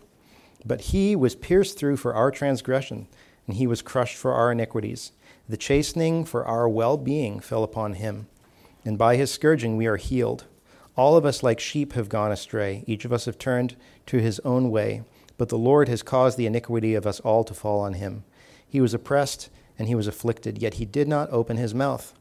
But 0.65 0.83
he 0.83 1.17
was 1.17 1.35
pierced 1.35 1.77
through 1.77 1.97
for 1.97 2.15
our 2.15 2.31
transgression, 2.31 3.09
and 3.49 3.57
he 3.57 3.67
was 3.67 3.83
crushed 3.83 4.15
for 4.17 4.33
our 4.33 4.53
iniquities. 4.53 5.11
The 5.49 5.57
chastening 5.57 6.25
for 6.25 6.47
our 6.47 6.69
well 6.69 6.97
being 6.97 7.41
fell 7.41 7.65
upon 7.65 7.95
him, 7.95 8.29
and 8.85 8.97
by 8.97 9.17
his 9.17 9.33
scourging 9.33 9.77
we 9.77 9.87
are 9.87 9.97
healed. 9.97 10.45
All 10.97 11.17
of 11.17 11.27
us, 11.27 11.43
like 11.43 11.59
sheep, 11.59 11.95
have 11.95 12.09
gone 12.09 12.31
astray. 12.31 12.85
Each 12.87 13.05
of 13.05 13.13
us 13.13 13.25
have 13.25 13.37
turned 13.37 13.75
to 14.07 14.19
his 14.19 14.39
own 14.45 14.71
way, 14.71 15.03
but 15.39 15.49
the 15.49 15.59
Lord 15.59 15.89
has 15.89 16.05
caused 16.05 16.39
the 16.39 16.47
iniquity 16.47 16.95
of 16.95 17.05
us 17.05 17.19
all 17.19 17.43
to 17.43 17.53
fall 17.53 17.81
on 17.81 17.95
him. 17.95 18.23
He 18.65 18.81
was 18.81 18.95
oppressed 18.95 19.51
and 19.77 19.89
he 19.89 19.97
was 19.97 20.07
afflicted, 20.07 20.59
yet 20.59 20.75
he 20.75 20.85
did 20.85 21.09
not 21.09 21.33
open 21.33 21.57
his 21.57 21.75
mouth 21.75 22.15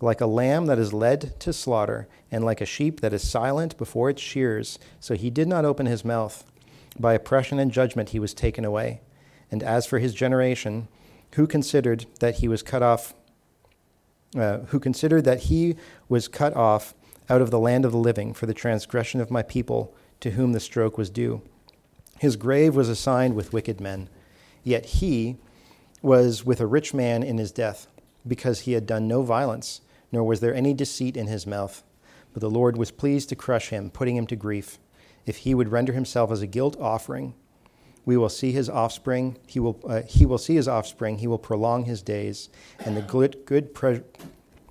like 0.00 0.20
a 0.20 0.26
lamb 0.26 0.66
that 0.66 0.78
is 0.78 0.92
led 0.92 1.38
to 1.40 1.52
slaughter, 1.52 2.08
and 2.30 2.44
like 2.44 2.60
a 2.60 2.66
sheep 2.66 3.00
that 3.00 3.12
is 3.12 3.28
silent 3.28 3.76
before 3.78 4.10
its 4.10 4.22
shears. 4.22 4.78
So 5.00 5.14
he 5.14 5.30
did 5.30 5.48
not 5.48 5.64
open 5.64 5.86
his 5.86 6.04
mouth. 6.04 6.44
By 6.98 7.14
oppression 7.14 7.58
and 7.58 7.72
judgment 7.72 8.10
he 8.10 8.18
was 8.18 8.34
taken 8.34 8.64
away. 8.64 9.00
And 9.50 9.62
as 9.62 9.86
for 9.86 9.98
his 9.98 10.14
generation, 10.14 10.88
who 11.34 11.46
considered 11.46 12.06
that 12.20 12.36
he 12.36 12.48
was 12.48 12.62
cut 12.62 12.82
off 12.82 13.14
uh, 14.36 14.58
who 14.66 14.78
considered 14.78 15.24
that 15.24 15.44
he 15.44 15.76
was 16.08 16.28
cut 16.28 16.54
off 16.54 16.94
out 17.30 17.40
of 17.40 17.50
the 17.50 17.58
land 17.58 17.84
of 17.84 17.92
the 17.92 17.98
living 17.98 18.34
for 18.34 18.46
the 18.46 18.54
transgression 18.54 19.20
of 19.20 19.30
my 19.30 19.42
people, 19.42 19.94
to 20.20 20.32
whom 20.32 20.52
the 20.52 20.60
stroke 20.60 20.98
was 20.98 21.10
due. 21.10 21.40
His 22.18 22.36
grave 22.36 22.74
was 22.74 22.88
assigned 22.88 23.34
with 23.34 23.52
wicked 23.52 23.80
men, 23.80 24.08
yet 24.62 24.84
he 24.86 25.36
was 26.02 26.44
with 26.44 26.60
a 26.60 26.66
rich 26.66 26.92
man 26.92 27.22
in 27.22 27.38
his 27.38 27.52
death, 27.52 27.86
because 28.26 28.60
he 28.60 28.72
had 28.72 28.86
done 28.86 29.08
no 29.08 29.22
violence, 29.22 29.80
nor 30.12 30.24
was 30.24 30.40
there 30.40 30.54
any 30.54 30.74
deceit 30.74 31.16
in 31.16 31.26
his 31.26 31.46
mouth. 31.46 31.82
But 32.32 32.40
the 32.40 32.50
Lord 32.50 32.76
was 32.76 32.90
pleased 32.90 33.28
to 33.30 33.36
crush 33.36 33.68
him, 33.68 33.90
putting 33.90 34.16
him 34.16 34.26
to 34.28 34.36
grief. 34.36 34.78
If 35.26 35.38
he 35.38 35.54
would 35.54 35.70
render 35.70 35.92
himself 35.92 36.30
as 36.30 36.42
a 36.42 36.46
guilt 36.46 36.76
offering, 36.80 37.34
we 38.04 38.16
will 38.16 38.28
see 38.30 38.52
his 38.52 38.70
offspring. 38.70 39.36
He 39.46 39.60
will, 39.60 39.78
uh, 39.86 40.02
he 40.02 40.24
will 40.24 40.38
see 40.38 40.54
his 40.54 40.68
offspring. 40.68 41.18
He 41.18 41.26
will 41.26 41.38
prolong 41.38 41.84
his 41.84 42.00
days, 42.00 42.48
and 42.78 42.96
the 42.96 43.02
good, 43.02 43.44
good 43.44 43.74
pre- 43.74 44.02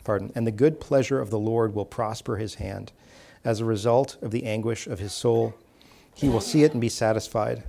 pardon, 0.04 0.32
and 0.34 0.48
the 0.48 0.52
good 0.52 0.80
pleasure 0.80 1.20
of 1.20 1.30
the 1.30 1.38
Lord 1.38 1.76
will 1.76 1.86
prosper 1.86 2.38
his 2.38 2.56
hand. 2.56 2.92
As 3.44 3.60
a 3.60 3.66
result 3.66 4.18
of 4.22 4.32
the 4.32 4.46
anguish 4.46 4.88
of 4.88 5.00
his 5.00 5.14
soul, 5.14 5.54
he 6.16 6.30
will 6.30 6.42
see 6.42 6.64
it 6.64 6.72
and 6.72 6.82
be 6.82 6.90
satisfied. 6.90 7.64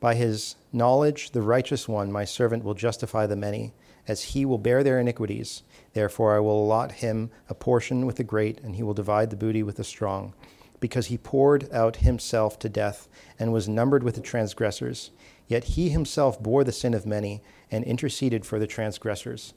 By 0.00 0.14
his 0.14 0.56
knowledge, 0.72 1.32
the 1.32 1.42
righteous 1.42 1.86
one, 1.86 2.10
my 2.10 2.24
servant, 2.24 2.64
will 2.64 2.74
justify 2.74 3.26
the 3.26 3.36
many, 3.36 3.74
as 4.08 4.22
he 4.24 4.44
will 4.44 4.58
bear 4.58 4.82
their 4.82 4.98
iniquities. 4.98 5.62
Therefore, 5.92 6.34
I 6.36 6.40
will 6.40 6.64
allot 6.64 6.92
him 6.92 7.30
a 7.48 7.54
portion 7.54 8.06
with 8.06 8.16
the 8.16 8.24
great, 8.24 8.60
and 8.60 8.76
he 8.76 8.82
will 8.82 8.94
divide 8.94 9.30
the 9.30 9.36
booty 9.36 9.62
with 9.62 9.76
the 9.76 9.84
strong 9.84 10.34
because 10.80 11.06
he 11.06 11.16
poured 11.16 11.72
out 11.72 11.96
himself 11.96 12.58
to 12.58 12.68
death 12.68 13.08
and 13.38 13.52
was 13.52 13.68
numbered 13.68 14.02
with 14.02 14.16
the 14.16 14.20
transgressors. 14.20 15.12
Yet 15.46 15.64
he 15.64 15.90
himself 15.90 16.42
bore 16.42 16.64
the 16.64 16.72
sin 16.72 16.92
of 16.92 17.06
many 17.06 17.40
and 17.70 17.84
interceded 17.84 18.44
for 18.44 18.58
the 18.58 18.66
transgressors. 18.66 19.54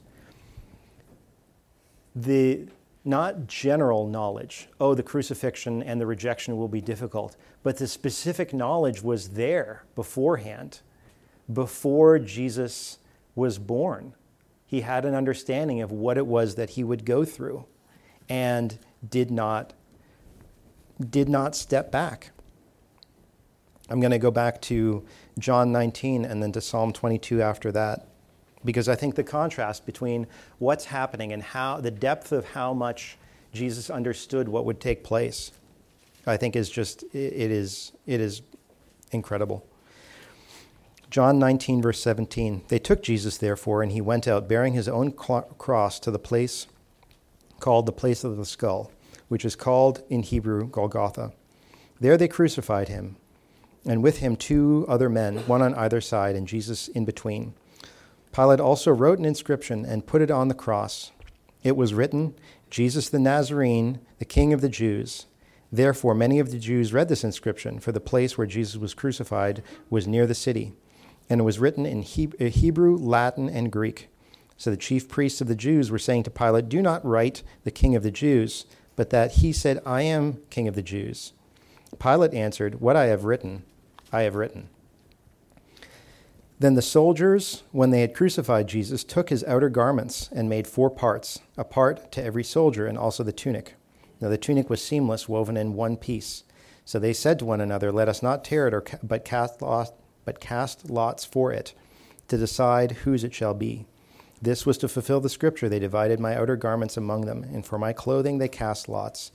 The 2.14 2.68
not 3.04 3.46
general 3.46 4.06
knowledge, 4.06 4.68
oh, 4.80 4.94
the 4.94 5.02
crucifixion 5.02 5.82
and 5.82 6.00
the 6.00 6.06
rejection 6.06 6.56
will 6.56 6.68
be 6.68 6.80
difficult, 6.80 7.36
but 7.62 7.76
the 7.76 7.88
specific 7.88 8.54
knowledge 8.54 9.02
was 9.02 9.30
there 9.30 9.84
beforehand, 9.94 10.80
before 11.52 12.18
Jesus 12.18 12.98
was 13.34 13.58
born. 13.58 14.14
He 14.66 14.80
had 14.80 15.04
an 15.04 15.14
understanding 15.14 15.80
of 15.80 15.92
what 15.92 16.18
it 16.18 16.26
was 16.26 16.56
that 16.56 16.70
he 16.70 16.82
would 16.82 17.04
go 17.04 17.24
through 17.24 17.66
and 18.28 18.78
did 19.08 19.30
not 19.30 19.72
did 21.10 21.28
not 21.28 21.54
step 21.54 21.92
back. 21.92 22.30
I'm 23.90 24.00
going 24.00 24.12
to 24.12 24.18
go 24.18 24.30
back 24.30 24.60
to 24.62 25.04
John 25.38 25.70
19 25.70 26.24
and 26.24 26.42
then 26.42 26.52
to 26.52 26.60
Psalm 26.60 26.92
22 26.92 27.42
after 27.42 27.70
that, 27.72 28.08
because 28.64 28.88
I 28.88 28.94
think 28.94 29.14
the 29.14 29.22
contrast 29.22 29.84
between 29.84 30.26
what's 30.58 30.86
happening 30.86 31.32
and 31.32 31.42
how 31.42 31.80
the 31.80 31.90
depth 31.90 32.32
of 32.32 32.46
how 32.46 32.72
much 32.72 33.18
Jesus 33.52 33.90
understood 33.90 34.48
what 34.48 34.64
would 34.64 34.80
take 34.80 35.04
place, 35.04 35.52
I 36.26 36.36
think 36.36 36.56
is 36.56 36.68
just 36.68 37.04
it 37.14 37.50
is 37.50 37.92
it 38.06 38.20
is 38.20 38.42
incredible. 39.12 39.66
John 41.10 41.38
19 41.38 41.82
verse 41.82 42.00
17. 42.00 42.64
They 42.68 42.78
took 42.78 43.02
Jesus 43.02 43.38
therefore 43.38 43.82
and 43.82 43.92
he 43.92 44.00
went 44.00 44.26
out 44.26 44.48
bearing 44.48 44.74
his 44.74 44.88
own 44.88 45.12
cross 45.12 46.00
to 46.00 46.10
the 46.10 46.18
place 46.18 46.66
called 47.60 47.86
the 47.86 47.92
place 47.92 48.22
of 48.22 48.36
the 48.36 48.44
skull 48.44 48.90
which 49.28 49.44
is 49.44 49.56
called 49.56 50.02
in 50.08 50.22
Hebrew 50.22 50.68
Golgotha. 50.68 51.32
There 52.00 52.16
they 52.16 52.28
crucified 52.28 52.88
him, 52.88 53.16
and 53.84 54.02
with 54.02 54.18
him 54.18 54.36
two 54.36 54.84
other 54.88 55.08
men, 55.08 55.38
one 55.46 55.62
on 55.62 55.74
either 55.74 56.00
side, 56.00 56.36
and 56.36 56.46
Jesus 56.46 56.88
in 56.88 57.04
between. 57.04 57.54
Pilate 58.32 58.60
also 58.60 58.92
wrote 58.92 59.18
an 59.18 59.24
inscription 59.24 59.84
and 59.84 60.06
put 60.06 60.22
it 60.22 60.30
on 60.30 60.48
the 60.48 60.54
cross. 60.54 61.10
It 61.62 61.76
was 61.76 61.94
written, 61.94 62.34
Jesus 62.70 63.08
the 63.08 63.18
Nazarene, 63.18 64.00
the 64.18 64.24
King 64.24 64.52
of 64.52 64.60
the 64.60 64.68
Jews. 64.68 65.26
Therefore, 65.72 66.14
many 66.14 66.38
of 66.38 66.50
the 66.50 66.58
Jews 66.58 66.92
read 66.92 67.08
this 67.08 67.24
inscription, 67.24 67.80
for 67.80 67.92
the 67.92 68.00
place 68.00 68.36
where 68.36 68.46
Jesus 68.46 68.76
was 68.76 68.94
crucified 68.94 69.62
was 69.90 70.06
near 70.06 70.26
the 70.26 70.34
city, 70.34 70.74
and 71.28 71.40
it 71.40 71.44
was 71.44 71.58
written 71.58 71.86
in 71.86 72.00
uh, 72.00 72.44
Hebrew, 72.44 72.96
Latin, 72.96 73.48
and 73.48 73.72
Greek. 73.72 74.08
So 74.56 74.70
the 74.70 74.76
chief 74.76 75.08
priests 75.08 75.40
of 75.40 75.48
the 75.48 75.54
Jews 75.54 75.90
were 75.90 75.98
saying 75.98 76.22
to 76.24 76.30
Pilate, 76.30 76.68
Do 76.68 76.80
not 76.80 77.04
write 77.04 77.42
the 77.64 77.70
King 77.70 77.94
of 77.94 78.02
the 78.02 78.10
Jews 78.10 78.64
but 78.96 79.10
that 79.10 79.32
he 79.32 79.52
said, 79.52 79.80
I 79.86 80.02
am 80.02 80.38
king 80.50 80.66
of 80.66 80.74
the 80.74 80.82
Jews. 80.82 81.34
Pilate 81.98 82.34
answered, 82.34 82.80
What 82.80 82.96
I 82.96 83.04
have 83.04 83.24
written, 83.24 83.62
I 84.12 84.22
have 84.22 84.34
written. 84.34 84.70
Then 86.58 86.74
the 86.74 86.82
soldiers, 86.82 87.62
when 87.70 87.90
they 87.90 88.00
had 88.00 88.14
crucified 88.14 88.66
Jesus, 88.66 89.04
took 89.04 89.28
his 89.28 89.44
outer 89.44 89.68
garments 89.68 90.30
and 90.32 90.48
made 90.48 90.66
four 90.66 90.88
parts, 90.88 91.40
a 91.58 91.64
part 91.64 92.10
to 92.12 92.24
every 92.24 92.42
soldier, 92.42 92.86
and 92.86 92.96
also 92.96 93.22
the 93.22 93.32
tunic. 93.32 93.74
Now 94.20 94.30
the 94.30 94.38
tunic 94.38 94.70
was 94.70 94.82
seamless, 94.82 95.28
woven 95.28 95.58
in 95.58 95.74
one 95.74 95.98
piece. 95.98 96.44
So 96.86 96.98
they 96.98 97.12
said 97.12 97.38
to 97.40 97.44
one 97.44 97.60
another, 97.60 97.92
Let 97.92 98.08
us 98.08 98.22
not 98.22 98.42
tear 98.42 98.66
it, 98.66 98.74
or 98.74 98.82
but, 99.02 99.26
cast 99.26 99.60
lots, 99.60 99.92
but 100.26 100.40
cast 100.40 100.90
lots 100.90 101.24
for 101.24 101.50
it, 101.50 101.72
to 102.28 102.36
decide 102.36 102.92
whose 102.92 103.24
it 103.24 103.32
shall 103.32 103.54
be. 103.54 103.86
This 104.42 104.66
was 104.66 104.76
to 104.78 104.88
fulfill 104.88 105.20
the 105.20 105.30
scripture. 105.30 105.70
They 105.70 105.78
divided 105.78 106.20
my 106.20 106.36
outer 106.36 106.56
garments 106.56 106.98
among 106.98 107.22
them, 107.22 107.42
and 107.44 107.64
for 107.64 107.78
my 107.78 107.94
clothing 107.94 108.36
they 108.36 108.48
cast 108.48 108.88
lots. 108.88 109.32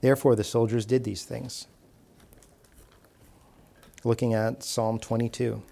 Therefore, 0.00 0.36
the 0.36 0.44
soldiers 0.44 0.86
did 0.86 1.02
these 1.02 1.24
things. 1.24 1.66
Looking 4.04 4.34
at 4.34 4.62
Psalm 4.62 5.00
22. 5.00 5.62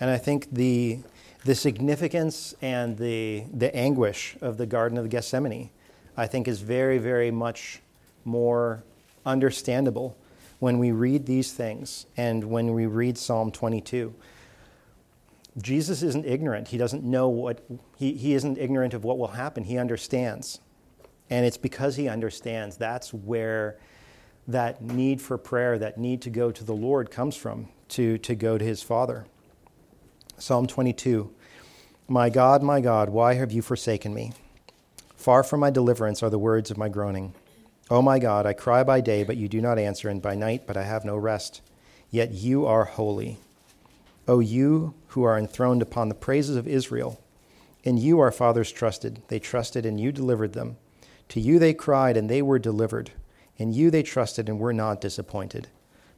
And 0.00 0.10
I 0.10 0.18
think 0.18 0.48
the, 0.50 1.00
the 1.44 1.54
significance 1.54 2.54
and 2.60 2.98
the, 2.98 3.44
the 3.52 3.74
anguish 3.74 4.36
of 4.40 4.56
the 4.56 4.66
Garden 4.66 4.98
of 4.98 5.08
Gethsemane, 5.08 5.70
I 6.16 6.26
think, 6.26 6.48
is 6.48 6.60
very, 6.60 6.98
very 6.98 7.30
much 7.30 7.80
more 8.24 8.82
understandable 9.24 10.16
when 10.58 10.78
we 10.78 10.92
read 10.92 11.26
these 11.26 11.52
things 11.52 12.06
and 12.16 12.44
when 12.44 12.72
we 12.72 12.86
read 12.86 13.18
Psalm 13.18 13.50
22. 13.50 14.14
Jesus 15.60 16.02
isn't 16.02 16.26
ignorant. 16.26 16.68
He 16.68 16.78
doesn't 16.78 17.02
know 17.02 17.28
what, 17.28 17.62
he, 17.96 18.12
he 18.12 18.34
isn't 18.34 18.58
ignorant 18.58 18.94
of 18.94 19.04
what 19.04 19.18
will 19.18 19.28
happen. 19.28 19.64
He 19.64 19.78
understands. 19.78 20.60
And 21.30 21.44
it's 21.44 21.56
because 21.56 21.96
he 21.96 22.08
understands 22.08 22.76
that's 22.76 23.12
where 23.12 23.78
that 24.48 24.80
need 24.80 25.20
for 25.20 25.36
prayer, 25.38 25.78
that 25.78 25.98
need 25.98 26.22
to 26.22 26.30
go 26.30 26.50
to 26.50 26.62
the 26.62 26.74
Lord 26.74 27.10
comes 27.10 27.36
from, 27.36 27.68
to, 27.88 28.18
to 28.18 28.34
go 28.34 28.58
to 28.58 28.64
his 28.64 28.82
Father. 28.82 29.26
Psalm 30.38 30.66
22 30.66 31.32
My 32.08 32.30
God, 32.30 32.62
my 32.62 32.80
God, 32.80 33.08
why 33.08 33.34
have 33.34 33.50
you 33.50 33.62
forsaken 33.62 34.14
me? 34.14 34.32
Far 35.26 35.42
from 35.42 35.58
my 35.58 35.70
deliverance 35.70 36.22
are 36.22 36.30
the 36.30 36.38
words 36.38 36.70
of 36.70 36.78
my 36.78 36.88
groaning. 36.88 37.34
O 37.90 37.96
oh 37.96 38.02
my 38.02 38.20
God, 38.20 38.46
I 38.46 38.52
cry 38.52 38.84
by 38.84 39.00
day, 39.00 39.24
but 39.24 39.36
you 39.36 39.48
do 39.48 39.60
not 39.60 39.76
answer, 39.76 40.08
and 40.08 40.22
by 40.22 40.36
night, 40.36 40.68
but 40.68 40.76
I 40.76 40.84
have 40.84 41.04
no 41.04 41.16
rest. 41.16 41.62
Yet 42.10 42.30
you 42.30 42.64
are 42.64 42.84
holy. 42.84 43.38
O 44.28 44.38
you 44.38 44.94
who 45.08 45.24
are 45.24 45.36
enthroned 45.36 45.82
upon 45.82 46.08
the 46.08 46.14
praises 46.14 46.54
of 46.54 46.68
Israel. 46.68 47.20
In 47.82 47.96
you 47.96 48.20
our 48.20 48.30
fathers 48.30 48.70
trusted. 48.70 49.20
They 49.26 49.40
trusted, 49.40 49.84
and 49.84 49.98
you 49.98 50.12
delivered 50.12 50.52
them. 50.52 50.76
To 51.30 51.40
you 51.40 51.58
they 51.58 51.74
cried, 51.74 52.16
and 52.16 52.30
they 52.30 52.40
were 52.40 52.60
delivered. 52.60 53.10
In 53.56 53.72
you 53.72 53.90
they 53.90 54.04
trusted, 54.04 54.48
and 54.48 54.60
were 54.60 54.72
not 54.72 55.00
disappointed. 55.00 55.66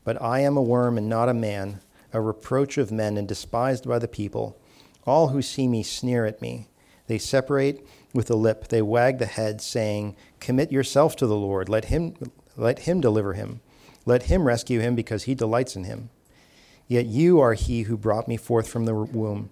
But 0.05 0.21
I 0.21 0.41
am 0.41 0.59
a 0.59 0.63
worm 0.63 0.99
and 0.99 1.09
not 1.09 1.31
a 1.31 1.33
man, 1.33 1.81
a 2.13 2.21
reproach 2.21 2.77
of 2.77 2.93
men, 2.93 3.17
and 3.17 3.27
despised 3.27 3.89
by 3.89 4.01
the 4.01 4.07
people. 4.07 4.61
All 5.07 5.29
who 5.29 5.41
see 5.41 5.67
me 5.67 5.83
sneer 5.83 6.27
at 6.27 6.43
me. 6.43 6.69
They 7.07 7.17
separate 7.17 7.87
with 8.15 8.27
the 8.27 8.37
lip, 8.37 8.69
they 8.69 8.83
wag 8.83 9.19
the 9.19 9.27
head, 9.27 9.61
saying, 9.61 10.17
Commit 10.41 10.73
yourself 10.73 11.17
to 11.17 11.27
the 11.27 11.37
Lord. 11.37 11.69
Let 11.69 11.87
him, 11.87 12.15
let 12.57 12.81
him 12.81 13.01
deliver 13.01 13.35
him. 13.35 13.61
Let 14.07 14.25
him 14.25 14.45
rescue 14.45 14.81
him 14.81 14.95
because 14.95 15.25
he 15.25 15.35
delights 15.35 15.77
in 15.77 15.85
him. 15.85 16.11
Yet 16.87 17.07
you 17.07 17.39
are 17.41 17.53
he 17.53 17.83
who 17.83 17.99
brought 17.99 18.29
me 18.29 18.39
forth 18.39 18.69
from 18.69 18.87
the 18.87 18.95
womb. 18.95 19.51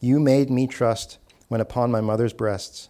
You 0.00 0.18
made 0.18 0.50
me 0.50 0.66
trust 0.66 1.18
when 1.46 1.60
upon 1.60 1.92
my 1.92 2.00
mother's 2.00 2.32
breasts. 2.32 2.88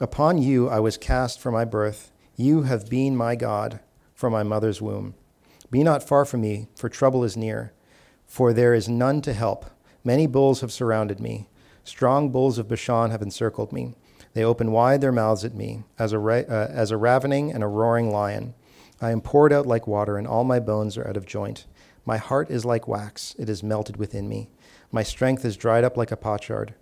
Upon 0.00 0.38
you 0.38 0.68
I 0.68 0.78
was 0.78 0.96
cast 0.96 1.40
from 1.40 1.54
my 1.54 1.64
birth. 1.64 2.12
You 2.36 2.62
have 2.62 2.88
been 2.88 3.16
my 3.16 3.34
God 3.34 3.80
from 4.14 4.32
my 4.32 4.44
mother's 4.44 4.80
womb. 4.80 5.14
Be 5.70 5.82
not 5.82 6.06
far 6.06 6.24
from 6.24 6.42
me, 6.42 6.68
for 6.76 6.88
trouble 6.88 7.24
is 7.24 7.36
near, 7.36 7.72
for 8.26 8.52
there 8.52 8.74
is 8.74 8.88
none 8.88 9.20
to 9.22 9.32
help. 9.32 9.66
Many 10.04 10.28
bulls 10.28 10.60
have 10.60 10.70
surrounded 10.70 11.18
me. 11.18 11.48
Strong 11.82 12.30
bulls 12.30 12.58
of 12.58 12.68
Bashan 12.68 13.10
have 13.10 13.22
encircled 13.22 13.72
me. 13.72 13.96
They 14.36 14.44
open 14.44 14.70
wide 14.70 15.00
their 15.00 15.12
mouths 15.12 15.46
at 15.46 15.54
me, 15.54 15.84
as 15.98 16.12
a, 16.12 16.18
ra- 16.18 16.44
uh, 16.46 16.68
as 16.70 16.90
a 16.90 16.98
ravening 16.98 17.54
and 17.54 17.64
a 17.64 17.66
roaring 17.66 18.12
lion. 18.12 18.52
I 19.00 19.10
am 19.10 19.22
poured 19.22 19.50
out 19.50 19.64
like 19.64 19.86
water, 19.86 20.18
and 20.18 20.26
all 20.26 20.44
my 20.44 20.60
bones 20.60 20.98
are 20.98 21.08
out 21.08 21.16
of 21.16 21.24
joint. 21.24 21.64
My 22.04 22.18
heart 22.18 22.50
is 22.50 22.62
like 22.62 22.86
wax, 22.86 23.34
it 23.38 23.48
is 23.48 23.62
melted 23.62 23.96
within 23.96 24.28
me. 24.28 24.50
My 24.92 25.02
strength 25.02 25.42
is 25.46 25.56
dried 25.56 25.84
up 25.84 25.96
like 25.96 26.12
a 26.12 26.18
potsherd. 26.18 26.74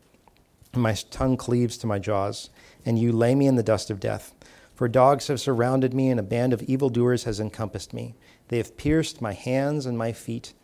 And 0.73 0.83
my 0.83 0.95
tongue 0.95 1.37
cleaves 1.37 1.77
to 1.77 1.87
my 1.87 2.01
jaws, 2.01 2.51
and 2.85 2.99
you 2.99 3.13
lay 3.13 3.37
me 3.37 3.47
in 3.47 3.55
the 3.55 3.63
dust 3.63 3.89
of 3.89 4.01
death. 4.01 4.35
For 4.75 4.89
dogs 4.89 5.29
have 5.29 5.41
surrounded 5.41 5.95
me, 5.95 6.11
and 6.11 6.19
a 6.19 6.25
band 6.25 6.53
of 6.53 6.63
evildoers 6.65 7.23
has 7.23 7.39
encompassed 7.39 7.95
me. 7.95 8.17
They 8.49 8.57
have 8.57 8.77
pierced 8.77 9.23
my 9.23 9.33
hands 9.33 9.87
and 9.87 9.97
my 9.97 10.11
feet. 10.11 10.55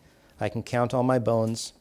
I 0.41 0.49
can 0.49 0.61
count 0.61 0.93
all 0.93 1.03
my 1.03 1.19
bones. 1.19 1.71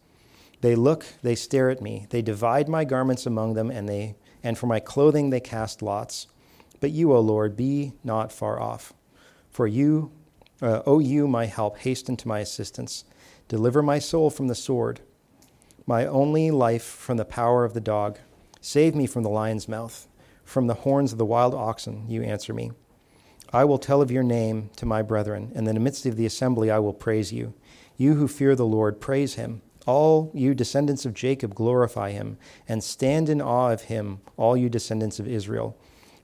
They 0.60 0.76
look, 0.76 1.04
they 1.22 1.34
stare 1.34 1.68
at 1.68 1.82
me. 1.82 2.06
They 2.10 2.22
divide 2.22 2.68
my 2.68 2.84
garments 2.84 3.26
among 3.26 3.54
them, 3.54 3.72
and, 3.72 3.88
they, 3.88 4.14
and 4.42 4.56
for 4.56 4.66
my 4.66 4.80
clothing 4.80 5.30
they 5.30 5.40
cast 5.40 5.82
lots. 5.82 6.26
But 6.80 6.90
you, 6.90 7.12
O 7.12 7.20
Lord, 7.20 7.56
be 7.56 7.92
not 8.02 8.32
far 8.32 8.60
off. 8.60 8.92
For 9.50 9.66
you, 9.66 10.12
uh, 10.62 10.82
O 10.86 10.98
you, 10.98 11.26
my 11.28 11.46
help, 11.46 11.78
hasten 11.78 12.16
to 12.18 12.28
my 12.28 12.40
assistance. 12.40 13.04
Deliver 13.48 13.82
my 13.82 13.98
soul 13.98 14.30
from 14.30 14.48
the 14.48 14.54
sword, 14.54 15.00
my 15.86 16.06
only 16.06 16.50
life 16.50 16.84
from 16.84 17.16
the 17.16 17.24
power 17.24 17.64
of 17.64 17.74
the 17.74 17.80
dog. 17.80 18.18
Save 18.60 18.94
me 18.94 19.06
from 19.06 19.22
the 19.22 19.30
lion's 19.30 19.68
mouth, 19.68 20.06
from 20.44 20.66
the 20.66 20.74
horns 20.74 21.12
of 21.12 21.18
the 21.18 21.24
wild 21.24 21.54
oxen, 21.54 22.08
you 22.08 22.22
answer 22.22 22.54
me. 22.54 22.70
I 23.52 23.64
will 23.64 23.78
tell 23.78 24.00
of 24.00 24.10
your 24.10 24.22
name 24.22 24.70
to 24.76 24.86
my 24.86 25.02
brethren, 25.02 25.50
and 25.54 25.66
in 25.66 25.74
the 25.74 25.80
midst 25.80 26.06
of 26.06 26.16
the 26.16 26.26
assembly 26.26 26.70
I 26.70 26.78
will 26.78 26.92
praise 26.92 27.32
you. 27.32 27.54
You 27.96 28.14
who 28.14 28.28
fear 28.28 28.54
the 28.54 28.64
Lord, 28.64 29.00
praise 29.00 29.34
him. 29.34 29.62
All 29.86 30.30
you 30.34 30.54
descendants 30.54 31.06
of 31.06 31.14
Jacob, 31.14 31.54
glorify 31.54 32.10
him, 32.10 32.36
and 32.68 32.84
stand 32.84 33.28
in 33.28 33.40
awe 33.40 33.70
of 33.70 33.82
him, 33.82 34.20
all 34.36 34.56
you 34.56 34.68
descendants 34.68 35.18
of 35.18 35.26
Israel. 35.26 35.76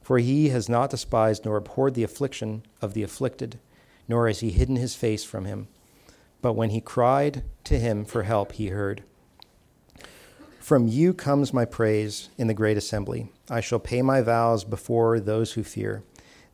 For 0.02 0.18
he 0.18 0.50
has 0.50 0.68
not 0.68 0.90
despised 0.90 1.44
nor 1.44 1.56
abhorred 1.56 1.94
the 1.94 2.04
affliction 2.04 2.64
of 2.80 2.94
the 2.94 3.02
afflicted, 3.02 3.58
nor 4.06 4.28
has 4.28 4.40
he 4.40 4.50
hidden 4.50 4.76
his 4.76 4.94
face 4.94 5.24
from 5.24 5.46
him. 5.46 5.68
But 6.42 6.52
when 6.52 6.70
he 6.70 6.80
cried 6.80 7.42
to 7.64 7.78
him 7.78 8.04
for 8.04 8.22
help, 8.22 8.52
he 8.52 8.68
heard. 8.68 9.02
From 10.60 10.88
you 10.88 11.14
comes 11.14 11.52
my 11.52 11.64
praise 11.64 12.28
in 12.36 12.46
the 12.48 12.54
great 12.54 12.76
assembly. 12.76 13.32
I 13.48 13.60
shall 13.60 13.78
pay 13.78 14.02
my 14.02 14.20
vows 14.20 14.64
before 14.64 15.20
those 15.20 15.52
who 15.52 15.62
fear. 15.62 16.02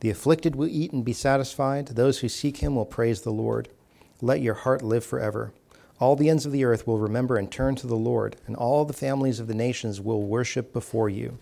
The 0.01 0.11
afflicted 0.11 0.55
will 0.55 0.69
eat 0.69 0.93
and 0.93 1.05
be 1.05 1.12
satisfied. 1.12 1.88
Those 1.88 2.19
who 2.19 2.29
seek 2.29 2.59
him 2.59 2.77
will 2.77 2.85
praise 2.85 3.23
the 3.23 3.31
Lord. 3.31 3.69
Let 4.21 4.41
your 4.41 4.55
heart 4.55 4.83
live 4.83 5.05
forever. 5.05 5.53
All 6.03 6.17
the 6.17 6.29
ends 6.29 6.45
of 6.45 6.51
the 6.51 6.65
earth 6.65 6.85
will 6.85 6.99
remember 6.99 7.37
and 7.37 7.49
turn 7.49 7.77
to 7.77 7.87
the 7.87 7.95
Lord, 7.95 8.35
and 8.49 8.57
all 8.57 8.85
the 8.85 8.93
families 8.93 9.38
of 9.38 9.47
the 9.47 9.55
nations 9.55 10.01
will 10.01 10.25
worship 10.25 10.73
before 10.73 11.09
you. 11.09 11.38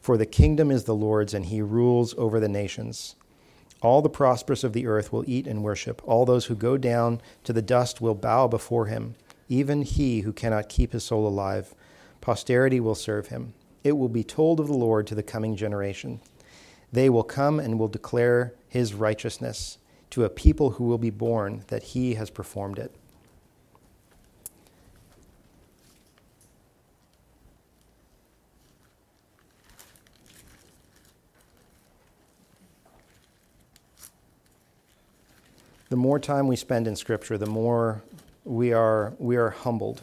For 0.00 0.16
the 0.16 0.26
kingdom 0.26 0.70
is 0.70 0.84
the 0.84 0.94
Lord's, 0.94 1.34
and 1.34 1.46
he 1.46 1.60
rules 1.60 2.14
over 2.16 2.38
the 2.38 2.48
nations. 2.48 3.16
All 3.82 4.00
the 4.00 4.08
prosperous 4.08 4.62
of 4.62 4.74
the 4.74 4.86
earth 4.86 5.12
will 5.12 5.28
eat 5.28 5.48
and 5.48 5.64
worship. 5.64 6.00
All 6.04 6.24
those 6.24 6.44
who 6.44 6.54
go 6.54 6.76
down 6.76 7.20
to 7.42 7.52
the 7.52 7.62
dust 7.62 8.00
will 8.00 8.14
bow 8.14 8.46
before 8.46 8.86
him, 8.86 9.16
even 9.48 9.82
he 9.82 10.20
who 10.20 10.32
cannot 10.32 10.68
keep 10.68 10.92
his 10.92 11.02
soul 11.02 11.26
alive. 11.26 11.74
Posterity 12.20 12.78
will 12.78 12.94
serve 12.94 13.26
him. 13.26 13.54
It 13.82 13.98
will 13.98 14.08
be 14.08 14.22
told 14.22 14.60
of 14.60 14.68
the 14.68 14.72
Lord 14.72 15.08
to 15.08 15.16
the 15.16 15.24
coming 15.24 15.56
generation. 15.56 16.20
They 16.92 17.10
will 17.10 17.24
come 17.24 17.58
and 17.58 17.76
will 17.76 17.88
declare 17.88 18.54
his 18.68 18.94
righteousness 18.94 19.78
to 20.10 20.22
a 20.22 20.30
people 20.30 20.70
who 20.70 20.84
will 20.84 20.96
be 20.96 21.10
born 21.10 21.64
that 21.66 21.82
he 21.82 22.14
has 22.14 22.30
performed 22.30 22.78
it. 22.78 22.94
The 35.90 35.96
more 35.96 36.18
time 36.18 36.46
we 36.46 36.56
spend 36.56 36.86
in 36.86 36.96
Scripture, 36.96 37.36
the 37.36 37.46
more 37.46 38.02
we 38.44 38.72
are, 38.72 39.12
we 39.18 39.36
are 39.36 39.50
humbled 39.50 40.02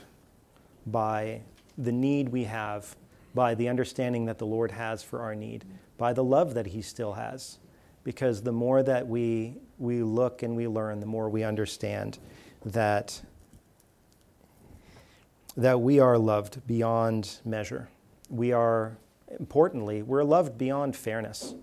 by 0.86 1.42
the 1.78 1.92
need 1.92 2.30
we 2.30 2.44
have, 2.44 2.96
by 3.34 3.56
the 3.56 3.70
understanding 3.70 4.26
that 4.26 4.38
the 4.38 4.46
Lord 4.46 4.72
has 4.72 5.02
for 5.02 5.22
our 5.22 5.34
need 5.34 5.66
by 5.98 6.14
the 6.14 6.24
love 6.24 6.54
that 6.54 6.68
he 6.68 6.82
still 6.82 7.14
has. 7.14 7.58
Because 8.04 8.42
the 8.42 8.52
more 8.52 8.84
that 8.84 9.08
we, 9.08 9.58
we 9.78 10.02
look 10.02 10.44
and 10.44 10.56
we 10.56 10.68
learn, 10.68 11.00
the 11.00 11.06
more 11.06 11.30
we 11.30 11.44
understand 11.44 12.20
that, 12.66 13.22
that 15.58 15.82
we 15.82 16.00
are 16.00 16.18
loved 16.18 16.66
beyond 16.66 17.40
measure. 17.44 17.90
We 18.30 18.54
are, 18.54 18.98
importantly, 19.40 20.04
we're 20.04 20.24
loved 20.24 20.58
beyond 20.58 20.96
fairness. 20.96 21.54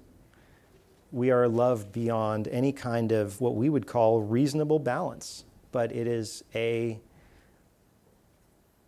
We 1.15 1.31
are 1.31 1.47
loved 1.47 1.93
beyond 1.93 2.49
any 2.49 2.73
kind 2.73 3.13
of 3.13 3.41
what 3.41 3.55
we 3.55 3.69
would 3.69 3.87
call 3.87 4.21
reasonable 4.21 4.81
balance, 4.81 5.45
but 5.71 5.93
it 5.93 6.09
is 6.09 6.43
a 6.57 6.99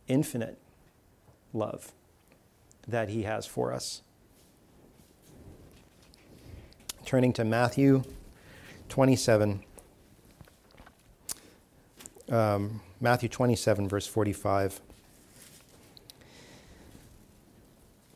infinite 0.08 0.58
love 1.52 1.92
that 2.88 3.10
he 3.10 3.22
has 3.22 3.46
for 3.46 3.72
us 3.72 4.02
turning 7.04 7.32
to 7.32 7.44
Matthew 7.44 8.02
27. 8.88 9.62
Um, 12.28 12.80
Matthew 13.00 13.28
27, 13.28 13.88
verse 13.88 14.08
45. 14.08 14.80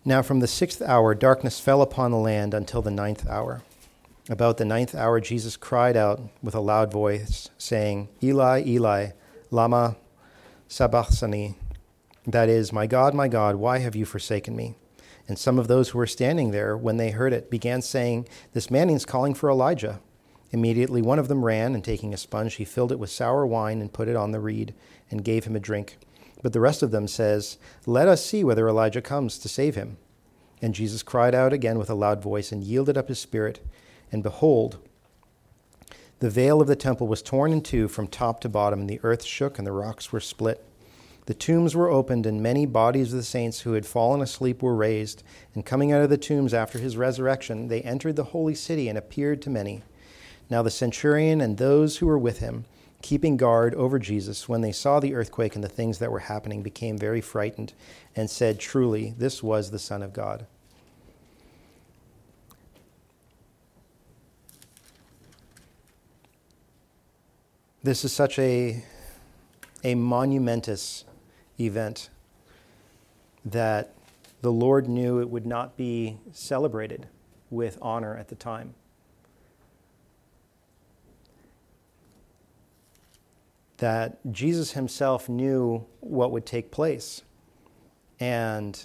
Now, 0.05 0.23
from 0.23 0.40
the 0.40 0.49
sixth 0.49 0.83
hour, 0.83 1.14
darkness 1.14 1.61
fell 1.61 1.81
upon 1.81 2.11
the 2.11 2.16
land 2.16 2.53
until 2.53 2.83
the 2.83 2.90
ninth 2.90 3.29
hour. 3.29 3.62
About 4.31 4.59
the 4.59 4.64
ninth 4.64 4.95
hour, 4.95 5.21
Jesus 5.21 5.57
cried 5.57 5.97
out 5.97 6.21
with 6.40 6.55
a 6.55 6.61
loud 6.61 6.93
voice, 6.93 7.51
saying, 7.59 8.09
Eli, 8.23 8.62
Eli, 8.64 9.09
Lama 9.51 9.97
Sabachthani. 10.69 11.57
That 12.29 12.49
is, 12.49 12.73
My 12.73 12.87
God, 12.87 13.12
my 13.12 13.27
God, 13.27 13.57
why 13.57 13.79
have 13.79 13.97
you 13.97 14.05
forsaken 14.05 14.55
me? 14.55 14.77
And 15.27 15.37
some 15.37 15.59
of 15.59 15.66
those 15.66 15.88
who 15.88 15.99
were 15.99 16.07
standing 16.07 16.53
there, 16.53 16.77
when 16.77 16.97
they 16.97 17.11
heard 17.11 17.33
it, 17.33 17.51
began 17.51 17.83
saying, 17.83 18.29
This 18.53 18.71
man 18.71 18.88
is 18.88 19.05
calling 19.05 19.35
for 19.35 19.51
Elijah. 19.51 19.99
Immediately 20.53 21.03
one 21.03 21.19
of 21.19 21.27
them 21.27 21.45
ran, 21.45 21.75
and 21.75 21.85
taking 21.85 22.14
a 22.14 22.16
sponge, 22.16 22.55
he 22.55 22.64
filled 22.64 22.93
it 22.93 23.01
with 23.01 23.11
sour 23.11 23.45
wine 23.45 23.81
and 23.81 23.93
put 23.93 24.07
it 24.07 24.14
on 24.14 24.31
the 24.31 24.38
reed, 24.38 24.75
and 25.11 25.25
gave 25.25 25.45
him 25.45 25.57
a 25.57 25.61
drink. 25.61 25.99
But 26.40 26.53
the 26.53 26.61
rest 26.61 26.85
of 26.85 26.93
them 26.93 27.09
says, 27.09 27.59
Let 27.85 28.07
us 28.07 28.25
see 28.25 28.45
whether 28.45 28.69
Elijah 28.69 29.03
comes 29.03 29.38
to 29.38 29.49
save 29.49 29.75
him. 29.75 29.97
And 30.62 30.73
Jesus 30.73 31.03
cried 31.03 31.35
out 31.35 31.53
again 31.53 31.79
with 31.79 31.90
a 31.90 31.95
loud 31.95 32.23
voice, 32.23 32.53
and 32.53 32.62
yielded 32.62 32.97
up 32.97 33.09
his 33.09 33.19
spirit. 33.19 33.59
And 34.12 34.23
behold, 34.23 34.79
the 36.20 36.31
veil 36.31 36.61
of 36.61 36.68
the 36.68 36.77
temple 36.77 37.09
was 37.09 37.23
torn 37.23 37.53
in 37.53 37.62
two 37.62 37.88
from 37.88 38.07
top 38.07 38.40
to 38.40 38.49
bottom, 38.49 38.81
and 38.81 38.90
the 38.90 39.01
earth 39.03 39.25
shook, 39.25 39.57
and 39.59 39.66
the 39.66 39.73
rocks 39.73 40.12
were 40.12 40.20
split. 40.20 40.62
The 41.27 41.35
tombs 41.35 41.77
were 41.77 41.88
opened, 41.88 42.27
and 42.27 42.42
many 42.42 42.66
bodies 42.66 43.12
of 43.12 43.18
the 43.18 43.23
saints 43.23 43.61
who 43.61 43.75
had 43.75 43.87
fallen 43.87 44.20
asleep 44.20 44.62
were 44.62 44.75
raised. 44.75 45.23
And 45.55 45.64
coming 45.64 45.92
out 45.92 46.03
of 46.03 46.11
the 46.11 46.18
tombs 46.18 46.53
after 46.53 46.79
his 46.79 46.96
resurrection, 46.96 47.68
they 47.68 47.83
entered 47.83 48.16
the 48.16 48.25
holy 48.25 48.55
city 48.55 48.88
and 48.88 48.99
appeared 48.99 49.40
to 49.42 49.51
many. 49.51 49.83
Now 50.51 50.62
the 50.62 50.70
centurion 50.70 51.40
and 51.40 51.57
those 51.57 51.99
who 51.99 52.07
were 52.07 52.18
with 52.18 52.40
him, 52.40 52.64
keeping 53.01 53.37
guard 53.37 53.75
over 53.77 53.99
Jesus, 53.99 54.49
when 54.49 54.61
they 54.61 54.73
saw 54.73 54.99
the 54.99 55.14
earthquake 55.14 55.55
and 55.55 55.62
the 55.62 55.68
things 55.68 55.99
that 56.01 56.11
were 56.11 56.18
happening, 56.18 56.62
became 56.62 56.99
very 56.99 57.20
frightened 57.20 57.73
and 58.16 58.29
said, 58.29 58.59
Truly, 58.59 59.14
this 59.16 59.42
was 59.42 59.70
the 59.70 59.79
Son 59.79 60.03
of 60.03 60.12
God. 60.12 60.46
This 67.83 68.05
is 68.05 68.12
such 68.12 68.38
a, 68.38 68.85
a 69.83 69.95
monumentous 69.95 71.07
event 71.59 72.11
that 73.43 73.95
the 74.43 74.53
Lord 74.53 74.87
knew 74.87 75.19
it 75.19 75.31
would 75.31 75.47
not 75.47 75.79
be 75.79 76.19
celebrated 76.31 77.09
with 77.49 77.79
honor 77.81 78.14
at 78.19 78.29
the 78.29 78.35
time. 78.35 78.75
That 83.79 84.19
Jesus 84.31 84.73
himself 84.73 85.31
knew 85.31 85.87
what 86.01 86.33
would 86.33 86.45
take 86.45 86.71
place. 86.71 87.23
And 88.19 88.85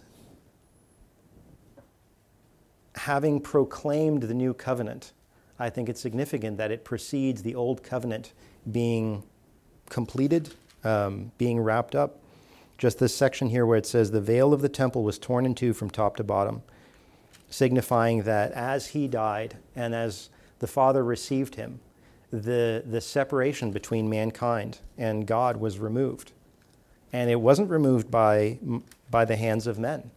having 2.96 3.42
proclaimed 3.42 4.24
the 4.24 4.34
new 4.34 4.54
covenant, 4.54 5.12
I 5.60 5.70
think 5.70 5.90
it's 5.90 6.00
significant 6.00 6.56
that 6.60 6.72
it 6.72 6.86
precedes 6.86 7.44
the 7.44 7.56
old 7.56 7.84
covenant 7.84 8.32
being 8.72 9.24
completed, 9.90 10.54
um, 10.84 11.32
being 11.38 11.60
wrapped 11.60 11.96
up 11.96 12.20
just 12.78 13.00
this 13.00 13.16
section 13.16 13.50
here 13.50 13.66
where 13.66 13.78
it 13.78 13.86
says, 13.86 14.12
The 14.12 14.22
veil 14.22 14.54
of 14.54 14.62
the 14.62 14.70
temple 14.70 15.04
was 15.04 15.18
torn 15.18 15.46
in 15.46 15.56
two 15.56 15.74
from 15.74 15.90
top 15.90 16.18
to 16.18 16.24
bottom, 16.24 16.64
signifying 17.50 18.24
that 18.24 18.52
as 18.52 18.88
he 18.88 19.08
died 19.08 19.58
and 19.76 19.96
as 19.96 20.30
the 20.60 20.68
Father 20.68 21.04
received 21.04 21.56
him, 21.56 21.80
the, 22.32 22.84
the 22.86 23.02
separation 23.02 23.72
between 23.72 24.10
mankind 24.10 24.80
and 24.98 25.26
God 25.26 25.58
was 25.58 25.80
removed. 25.80 26.32
And 27.14 27.30
it 27.30 27.40
wasn't 27.40 27.70
removed 27.70 28.12
by, 28.12 28.60
by 29.10 29.24
the 29.24 29.38
hands 29.38 29.68
of 29.68 29.80
men. 29.80 30.12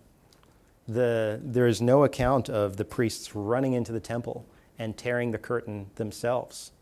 The, 0.89 1.39
there 1.43 1.67
is 1.67 1.81
no 1.81 2.03
account 2.03 2.49
of 2.49 2.77
the 2.77 2.85
priests 2.85 3.37
running 3.37 3.75
into 3.75 3.93
the 3.93 4.01
temple 4.01 4.47
and 4.79 4.97
tearing 4.97 5.31
the 5.31 5.39
curtain 5.39 5.91
themselves, 5.97 6.73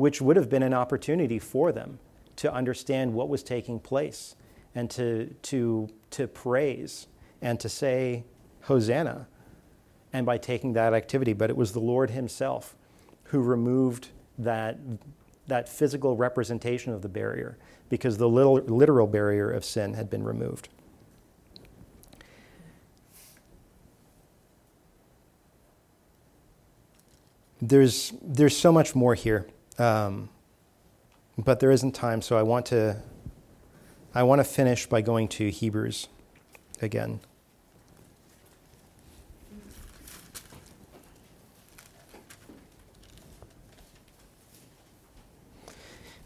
which 0.00 0.22
would 0.22 0.36
have 0.36 0.48
been 0.48 0.62
an 0.62 0.72
opportunity 0.72 1.38
for 1.38 1.72
them 1.72 1.98
to 2.34 2.50
understand 2.52 3.12
what 3.12 3.28
was 3.28 3.42
taking 3.42 3.78
place 3.78 4.34
and 4.74 4.90
to, 4.90 5.26
to, 5.42 5.88
to 6.10 6.26
praise 6.26 7.06
and 7.42 7.60
to 7.60 7.68
say, 7.68 8.24
Hosanna, 8.62 9.28
and 10.12 10.24
by 10.24 10.38
taking 10.38 10.72
that 10.72 10.94
activity. 10.94 11.34
But 11.34 11.50
it 11.50 11.56
was 11.56 11.72
the 11.72 11.80
Lord 11.80 12.10
Himself 12.10 12.74
who 13.24 13.40
removed 13.40 14.08
that, 14.38 14.78
that 15.46 15.68
physical 15.68 16.16
representation 16.16 16.94
of 16.94 17.02
the 17.02 17.08
barrier 17.08 17.58
because 17.90 18.16
the 18.16 18.28
little, 18.28 18.54
literal 18.54 19.06
barrier 19.06 19.50
of 19.50 19.66
sin 19.66 19.92
had 19.92 20.08
been 20.08 20.24
removed. 20.24 20.70
There's, 27.60 28.14
there's 28.22 28.56
so 28.56 28.72
much 28.72 28.94
more 28.94 29.14
here, 29.14 29.46
um, 29.80 30.28
but 31.38 31.58
there 31.58 31.70
isn't 31.70 31.92
time, 31.92 32.20
so 32.20 32.36
I 32.36 32.42
want 32.42 32.66
to, 32.66 33.00
I 34.14 34.22
want 34.22 34.40
to 34.40 34.44
finish 34.44 34.86
by 34.86 35.00
going 35.00 35.26
to 35.28 35.50
Hebrews 35.50 36.08
again. 36.82 37.20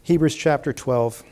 Hebrews 0.03 0.35
chapter 0.35 0.73
12. 0.73 1.23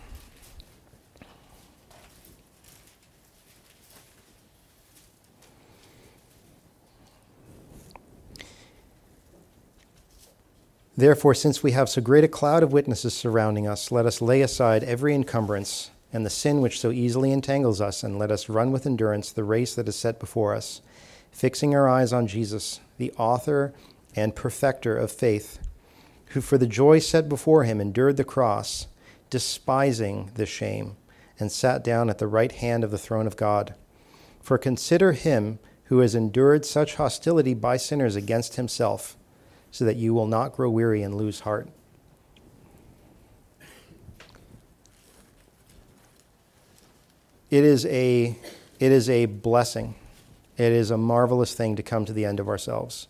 Therefore, 10.96 11.34
since 11.34 11.64
we 11.64 11.72
have 11.72 11.90
so 11.90 12.02
great 12.02 12.24
a 12.24 12.28
cloud 12.28 12.64
of 12.64 12.72
witnesses 12.72 13.14
surrounding 13.14 13.68
us, 13.68 13.92
let 13.92 14.06
us 14.06 14.22
lay 14.22 14.42
aside 14.42 14.84
every 14.84 15.16
encumbrance 15.16 15.90
and 16.12 16.26
the 16.26 16.30
sin 16.30 16.62
which 16.62 16.80
so 16.80 16.92
easily 16.92 17.32
entangles 17.32 17.82
us, 17.82 18.04
and 18.04 18.20
let 18.20 18.32
us 18.32 18.48
run 18.48 18.72
with 18.72 18.86
endurance 18.86 19.32
the 19.32 19.44
race 19.44 19.74
that 19.74 19.88
is 19.88 19.96
set 19.96 20.20
before 20.20 20.54
us, 20.54 20.82
fixing 21.32 21.74
our 21.74 21.90
eyes 21.90 22.14
on 22.14 22.28
Jesus, 22.28 22.80
the 22.98 23.12
author 23.14 23.74
and 24.16 24.36
perfecter 24.36 24.96
of 24.96 25.12
faith 25.12 25.58
who 26.34 26.42
for 26.42 26.58
the 26.58 26.68
joy 26.68 26.98
set 26.98 27.30
before 27.30 27.64
him 27.64 27.80
endured 27.80 28.18
the 28.18 28.24
cross, 28.24 28.88
despising 29.30 30.32
the 30.34 30.48
shame, 30.48 30.96
and 31.40 31.52
sat 31.52 31.84
down 31.84 32.10
at 32.10 32.18
the 32.18 32.28
right 32.28 32.52
hand 32.54 32.84
of 32.84 32.90
the 32.90 32.98
throne 32.98 33.28
of 33.28 33.38
God. 33.38 33.76
For 34.42 34.58
consider 34.58 35.12
him 35.12 35.60
who 35.86 36.00
has 36.00 36.16
endured 36.16 36.66
such 36.66 36.96
hostility 36.96 37.54
by 37.54 37.78
sinners 37.78 38.16
against 38.16 38.56
himself, 38.56 39.16
so 39.74 39.86
that 39.86 39.96
you 39.96 40.14
will 40.14 40.28
not 40.28 40.54
grow 40.54 40.70
weary 40.70 41.02
and 41.02 41.16
lose 41.16 41.40
heart. 41.40 41.68
It 47.50 47.64
is 47.64 47.84
a, 47.88 48.38
it 48.80 48.92
is 48.92 49.10
a 49.10 49.26
blessing. 49.26 49.96
It 50.58 50.72
is 50.72 50.92
a 50.92 50.98
marvelous 50.98 51.56
thing 51.56 51.76
to 51.78 51.84
come 51.84 52.06
to 52.06 52.14
the 52.14 52.24
end 52.24 52.40
of 52.40 52.48
ourselves 52.48 53.08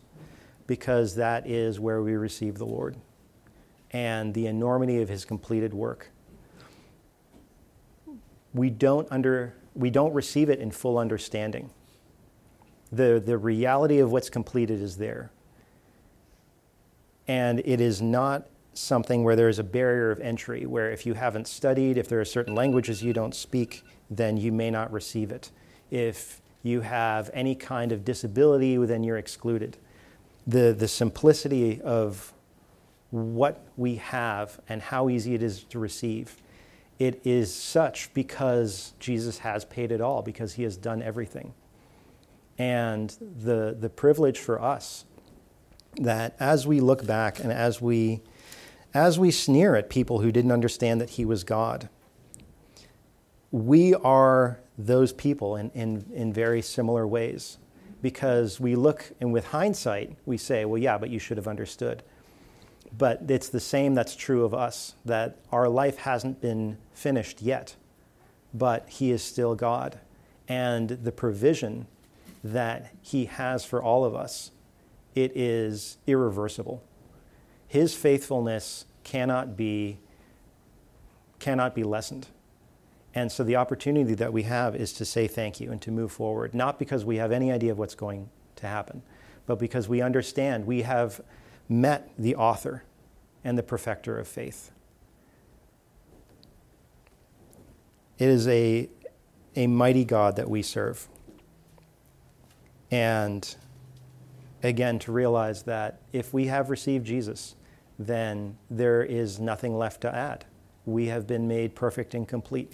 because 0.66 1.16
that 1.16 1.46
is 1.46 1.82
where 1.82 2.02
we 2.02 2.14
receive 2.14 2.58
the 2.58 2.66
Lord 2.66 2.96
and 3.92 4.34
the 4.34 4.48
enormity 4.48 5.02
of 5.02 5.10
his 5.10 5.26
completed 5.26 5.74
work. 5.74 6.12
We 8.54 8.70
don't, 8.70 9.06
under, 9.12 9.54
we 9.76 9.90
don't 9.90 10.14
receive 10.14 10.50
it 10.50 10.60
in 10.60 10.72
full 10.72 10.98
understanding. 10.98 11.72
The, 12.90 13.22
the 13.24 13.38
reality 13.38 14.00
of 14.00 14.14
what's 14.14 14.30
completed 14.30 14.82
is 14.82 14.96
there. 14.96 15.30
And 17.28 17.60
it 17.64 17.80
is 17.80 18.02
not 18.02 18.48
something 18.74 19.24
where 19.24 19.36
there 19.36 19.50
is 19.50 19.60
a 19.60 19.64
barrier 19.64 20.12
of 20.12 20.20
entry, 20.20 20.66
where 20.66 20.92
if 20.92 21.06
you 21.06 21.14
haven't 21.14 21.48
studied, 21.48 21.98
if 21.98 22.08
there 22.08 22.20
are 22.20 22.26
certain 22.26 22.56
languages 22.56 23.04
you 23.04 23.14
don't 23.14 23.36
speak, 23.36 23.84
then 24.10 24.38
you 24.38 24.52
may 24.52 24.70
not 24.70 24.92
receive 24.92 25.32
it. 25.32 25.52
If 25.92 26.42
you 26.64 26.82
have 26.82 27.30
any 27.34 27.56
kind 27.56 27.92
of 27.92 28.04
disability, 28.04 28.78
then 28.78 29.04
you're 29.04 29.18
excluded. 29.18 29.78
The, 30.48 30.76
the 30.78 30.88
simplicity 30.88 31.82
of 31.82 32.34
what 33.12 33.64
we 33.78 33.96
have 33.96 34.60
and 34.68 34.82
how 34.82 35.08
easy 35.08 35.36
it 35.36 35.44
is 35.44 35.64
to 35.66 35.80
receive. 35.80 36.38
It 37.00 37.22
is 37.24 37.54
such 37.54 38.14
because 38.14 38.94
Jesus 39.00 39.40
has 39.40 39.66
paid 39.66 39.92
it 39.92 40.02
all, 40.02 40.22
because 40.22 40.54
he 40.54 40.64
has 40.64 40.78
done 40.78 41.02
everything. 41.02 41.54
And 42.58 43.16
the, 43.20 43.76
the 43.80 43.90
privilege 43.90 44.40
for 44.40 44.62
us 44.62 45.06
that 45.98 46.36
as 46.40 46.66
we 46.68 46.80
look 46.80 47.06
back 47.06 47.40
and 47.40 47.52
as 47.52 47.82
we, 47.82 48.22
as 48.94 49.20
we 49.20 49.32
sneer 49.32 49.76
at 49.76 49.90
people 49.90 50.20
who 50.20 50.32
didn't 50.32 50.52
understand 50.52 51.02
that 51.02 51.12
he 51.12 51.26
was 51.26 51.44
God, 51.44 51.90
we 53.52 53.94
are 53.94 54.60
those 54.78 55.14
people 55.14 55.56
in, 55.56 55.70
in, 55.72 56.06
in 56.14 56.34
very 56.34 56.62
similar 56.62 57.06
ways 57.06 57.58
because 58.02 58.60
we 58.60 58.76
look 58.76 59.12
and 59.22 59.32
with 59.32 59.48
hindsight, 59.48 60.16
we 60.26 60.38
say, 60.38 60.66
well, 60.66 60.82
yeah, 60.82 60.98
but 60.98 61.10
you 61.10 61.20
should 61.20 61.38
have 61.38 61.48
understood 61.48 62.04
but 62.98 63.24
it's 63.28 63.50
the 63.50 63.60
same 63.60 63.96
that's 63.96 64.16
true 64.16 64.46
of 64.46 64.54
us 64.54 64.96
that 65.06 65.38
our 65.52 65.68
life 65.68 65.98
hasn't 65.98 66.42
been 66.42 66.78
finished 66.94 67.42
yet, 67.42 67.76
but 68.54 68.88
He 68.88 69.12
is 69.12 69.24
still 69.24 69.56
God. 69.56 70.00
And 70.48 70.90
the 70.90 71.12
provision 71.12 71.88
that 72.44 72.94
He 73.02 73.26
has 73.26 73.66
for 73.66 73.82
all 73.82 74.06
of 74.06 74.16
us, 74.16 74.52
it 75.16 75.36
is 75.36 75.98
irreversible. 76.08 76.84
His 77.68 77.94
faithfulness 77.96 78.86
cannot 79.04 79.56
be, 79.58 80.00
cannot 81.40 81.76
be 81.76 81.84
lessened. 81.84 82.28
And 83.16 83.32
so 83.32 83.44
the 83.44 83.56
opportunity 83.56 84.16
that 84.16 84.34
we 84.34 84.44
have 84.44 84.76
is 84.76 84.94
to 84.94 85.06
say 85.06 85.28
thank 85.28 85.60
you 85.60 85.72
and 85.72 85.82
to 85.84 85.92
move 85.92 86.12
forward, 86.12 86.54
not 86.54 86.80
because 86.80 87.06
we 87.06 87.18
have 87.18 87.32
any 87.32 87.52
idea 87.52 87.72
of 87.72 87.78
what's 87.78 87.96
going 87.96 88.30
to 88.56 88.68
happen, 88.68 89.04
but 89.46 89.60
because 89.60 89.88
we 89.88 90.02
understand 90.02 90.66
we 90.66 90.82
have 90.82 91.22
met 91.70 92.12
the 92.18 92.36
author 92.36 92.84
and 93.44 93.58
the 93.58 93.64
perfecter 93.64 94.18
of 94.18 94.28
faith. 94.28 94.72
It 98.18 98.30
is 98.30 98.48
a, 98.48 98.90
a 99.56 99.68
mighty 99.68 100.06
God 100.06 100.36
that 100.38 100.50
we 100.50 100.62
serve. 100.62 101.08
And 102.90 103.56
again, 104.64 104.98
to 105.00 105.12
realize 105.12 105.64
that 105.64 106.00
if 106.12 106.34
we 106.34 106.48
have 106.48 106.70
received 106.70 107.06
Jesus, 107.06 107.56
then 108.00 108.58
there 108.70 109.04
is 109.04 109.40
nothing 109.40 109.78
left 109.78 110.02
to 110.02 110.16
add. 110.16 110.46
We 110.86 111.08
have 111.08 111.28
been 111.28 111.48
made 111.48 111.76
perfect 111.76 112.14
and 112.14 112.28
complete. 112.28 112.74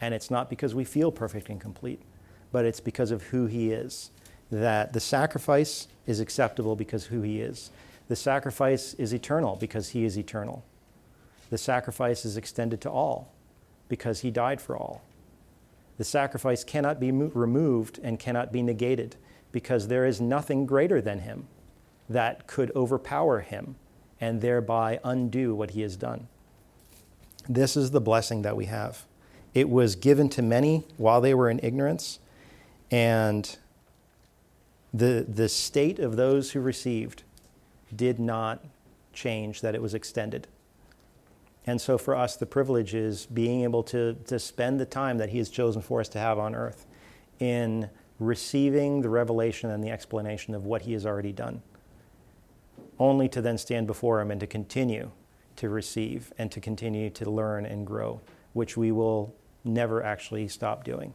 And 0.00 0.14
it's 0.14 0.30
not 0.30 0.48
because 0.50 0.74
we 0.74 0.84
feel 0.84 1.10
perfect 1.10 1.48
and 1.48 1.60
complete, 1.60 2.00
but 2.52 2.64
it's 2.64 2.80
because 2.80 3.10
of 3.10 3.22
who 3.24 3.46
He 3.46 3.72
is. 3.72 4.10
That 4.50 4.92
the 4.92 5.00
sacrifice 5.00 5.88
is 6.06 6.20
acceptable 6.20 6.76
because 6.76 7.06
who 7.06 7.22
He 7.22 7.40
is. 7.40 7.70
The 8.08 8.16
sacrifice 8.16 8.94
is 8.94 9.14
eternal 9.14 9.56
because 9.56 9.90
he 9.90 10.04
is 10.04 10.18
eternal. 10.18 10.64
The 11.50 11.58
sacrifice 11.58 12.24
is 12.24 12.36
extended 12.36 12.80
to 12.82 12.90
all 12.90 13.32
because 13.88 14.20
he 14.20 14.30
died 14.30 14.60
for 14.60 14.76
all. 14.76 15.02
The 15.96 16.04
sacrifice 16.04 16.64
cannot 16.64 17.00
be 17.00 17.12
mo- 17.12 17.30
removed 17.34 18.00
and 18.02 18.18
cannot 18.18 18.52
be 18.52 18.62
negated 18.62 19.16
because 19.54 19.86
there 19.86 20.04
is 20.04 20.20
nothing 20.20 20.66
greater 20.66 21.00
than 21.00 21.20
him 21.20 21.46
that 22.08 22.48
could 22.48 22.72
overpower 22.74 23.38
him 23.38 23.76
and 24.20 24.40
thereby 24.40 24.98
undo 25.04 25.54
what 25.54 25.70
he 25.70 25.80
has 25.80 25.96
done. 25.96 26.26
This 27.48 27.76
is 27.76 27.92
the 27.92 28.00
blessing 28.00 28.42
that 28.42 28.56
we 28.56 28.64
have. 28.64 29.04
It 29.54 29.70
was 29.70 29.94
given 29.94 30.28
to 30.30 30.42
many 30.42 30.82
while 30.96 31.20
they 31.20 31.34
were 31.34 31.48
in 31.48 31.60
ignorance, 31.62 32.18
and 32.90 33.56
the, 34.92 35.24
the 35.28 35.48
state 35.48 36.00
of 36.00 36.16
those 36.16 36.50
who 36.50 36.60
received 36.60 37.22
did 37.94 38.18
not 38.18 38.64
change, 39.12 39.60
that 39.60 39.76
it 39.76 39.80
was 39.80 39.94
extended. 39.94 40.48
And 41.64 41.80
so 41.80 41.96
for 41.96 42.16
us, 42.16 42.34
the 42.34 42.44
privilege 42.44 42.92
is 42.92 43.26
being 43.26 43.62
able 43.62 43.84
to, 43.84 44.14
to 44.26 44.40
spend 44.40 44.80
the 44.80 44.84
time 44.84 45.18
that 45.18 45.28
He 45.28 45.38
has 45.38 45.48
chosen 45.48 45.80
for 45.80 46.00
us 46.00 46.08
to 46.08 46.18
have 46.18 46.40
on 46.40 46.56
earth 46.56 46.86
in 47.38 47.88
receiving 48.18 49.02
the 49.02 49.08
revelation 49.08 49.70
and 49.70 49.82
the 49.82 49.90
explanation 49.90 50.54
of 50.54 50.64
what 50.64 50.82
He 50.82 50.92
has 50.92 51.04
already 51.04 51.32
done, 51.32 51.62
only 52.98 53.28
to 53.28 53.42
then 53.42 53.58
stand 53.58 53.86
before 53.86 54.20
Him 54.20 54.30
and 54.30 54.40
to 54.40 54.46
continue 54.46 55.10
to 55.56 55.68
receive 55.68 56.32
and 56.38 56.50
to 56.52 56.60
continue 56.60 57.10
to 57.10 57.30
learn 57.30 57.66
and 57.66 57.86
grow, 57.86 58.20
which 58.52 58.76
we 58.76 58.92
will 58.92 59.34
never 59.64 60.02
actually 60.02 60.48
stop 60.48 60.84
doing. 60.84 61.14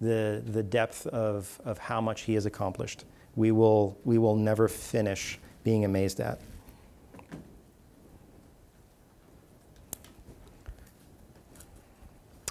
The, 0.00 0.42
the 0.46 0.62
depth 0.62 1.06
of, 1.08 1.60
of 1.64 1.78
how 1.78 2.00
much 2.00 2.22
He 2.22 2.34
has 2.34 2.46
accomplished, 2.46 3.04
we 3.34 3.50
will, 3.50 3.98
we 4.04 4.18
will 4.18 4.36
never 4.36 4.68
finish 4.68 5.38
being 5.64 5.84
amazed 5.84 6.20
at. 6.20 6.40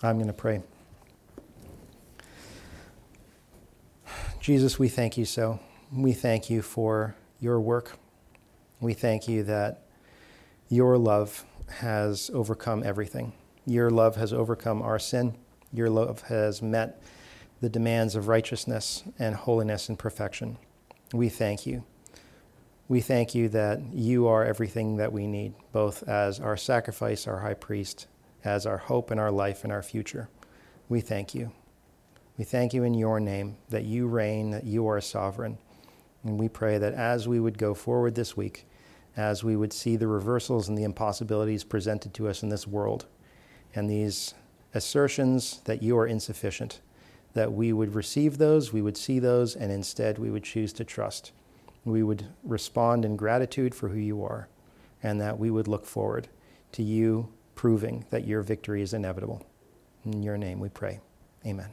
I'm 0.03 0.17
going 0.17 0.27
to 0.27 0.33
pray. 0.33 0.61
Jesus, 4.47 4.79
we 4.79 4.87
thank 4.87 5.17
you 5.17 5.25
so. 5.25 5.59
We 5.91 6.13
thank 6.13 6.49
you 6.49 6.61
for 6.61 7.17
your 7.41 7.59
work. 7.59 7.99
We 8.79 8.93
thank 8.93 9.27
you 9.27 9.43
that 9.43 9.83
your 10.69 10.97
love 10.97 11.43
has 11.69 12.31
overcome 12.33 12.81
everything. 12.81 13.33
Your 13.65 13.89
love 13.89 14.15
has 14.15 14.31
overcome 14.31 14.81
our 14.81 14.99
sin. 14.99 15.35
Your 15.73 15.89
love 15.89 16.21
has 16.21 16.61
met 16.61 17.03
the 17.59 17.67
demands 17.67 18.15
of 18.15 18.29
righteousness 18.29 19.03
and 19.19 19.35
holiness 19.35 19.89
and 19.89 19.99
perfection. 19.99 20.57
We 21.11 21.27
thank 21.27 21.65
you 21.65 21.83
We 22.89 23.01
thank 23.01 23.35
you 23.35 23.49
that 23.49 23.81
you 23.93 24.27
are 24.27 24.45
everything 24.45 24.97
that 24.97 25.11
we 25.11 25.27
need, 25.27 25.53
both 25.73 26.07
as 26.07 26.39
our 26.39 26.55
sacrifice, 26.55 27.27
our 27.27 27.39
high 27.39 27.55
priest, 27.55 28.07
as 28.45 28.65
our 28.65 28.77
hope 28.77 29.11
and 29.11 29.19
our 29.19 29.31
life 29.31 29.63
and 29.65 29.73
our 29.73 29.83
future. 29.83 30.29
We 30.87 31.01
thank 31.01 31.35
you. 31.35 31.51
We 32.37 32.43
thank 32.43 32.73
you 32.73 32.83
in 32.83 32.93
your 32.93 33.19
name 33.19 33.57
that 33.69 33.85
you 33.85 34.07
reign, 34.07 34.51
that 34.51 34.63
you 34.63 34.87
are 34.87 35.01
sovereign. 35.01 35.57
And 36.23 36.39
we 36.39 36.47
pray 36.47 36.77
that 36.77 36.93
as 36.93 37.27
we 37.27 37.39
would 37.39 37.57
go 37.57 37.73
forward 37.73 38.13
this 38.13 38.37
week, 38.37 38.67
as 39.15 39.43
we 39.43 39.55
would 39.55 39.73
see 39.73 39.95
the 39.95 40.07
reversals 40.07 40.69
and 40.69 40.77
the 40.77 40.83
impossibilities 40.83 41.63
presented 41.63 42.13
to 42.13 42.27
us 42.27 42.43
in 42.43 42.49
this 42.49 42.67
world, 42.67 43.07
and 43.73 43.89
these 43.89 44.35
assertions 44.75 45.61
that 45.65 45.81
you 45.81 45.97
are 45.97 46.05
insufficient, 46.05 46.81
that 47.33 47.51
we 47.51 47.73
would 47.73 47.95
receive 47.95 48.37
those, 48.37 48.71
we 48.71 48.81
would 48.81 48.97
see 48.97 49.17
those, 49.17 49.55
and 49.55 49.71
instead 49.71 50.19
we 50.19 50.29
would 50.29 50.43
choose 50.43 50.71
to 50.73 50.83
trust. 50.83 51.31
We 51.85 52.03
would 52.03 52.27
respond 52.43 53.05
in 53.05 53.15
gratitude 53.15 53.73
for 53.73 53.89
who 53.89 53.99
you 53.99 54.23
are, 54.23 54.47
and 55.01 55.19
that 55.21 55.39
we 55.39 55.49
would 55.49 55.67
look 55.67 55.85
forward 55.85 56.27
to 56.73 56.83
you 56.83 57.29
proving 57.55 58.05
that 58.11 58.27
your 58.27 58.43
victory 58.43 58.83
is 58.83 58.93
inevitable. 58.93 59.43
In 60.05 60.21
your 60.21 60.37
name 60.37 60.59
we 60.59 60.69
pray. 60.69 60.99
Amen. 61.45 61.69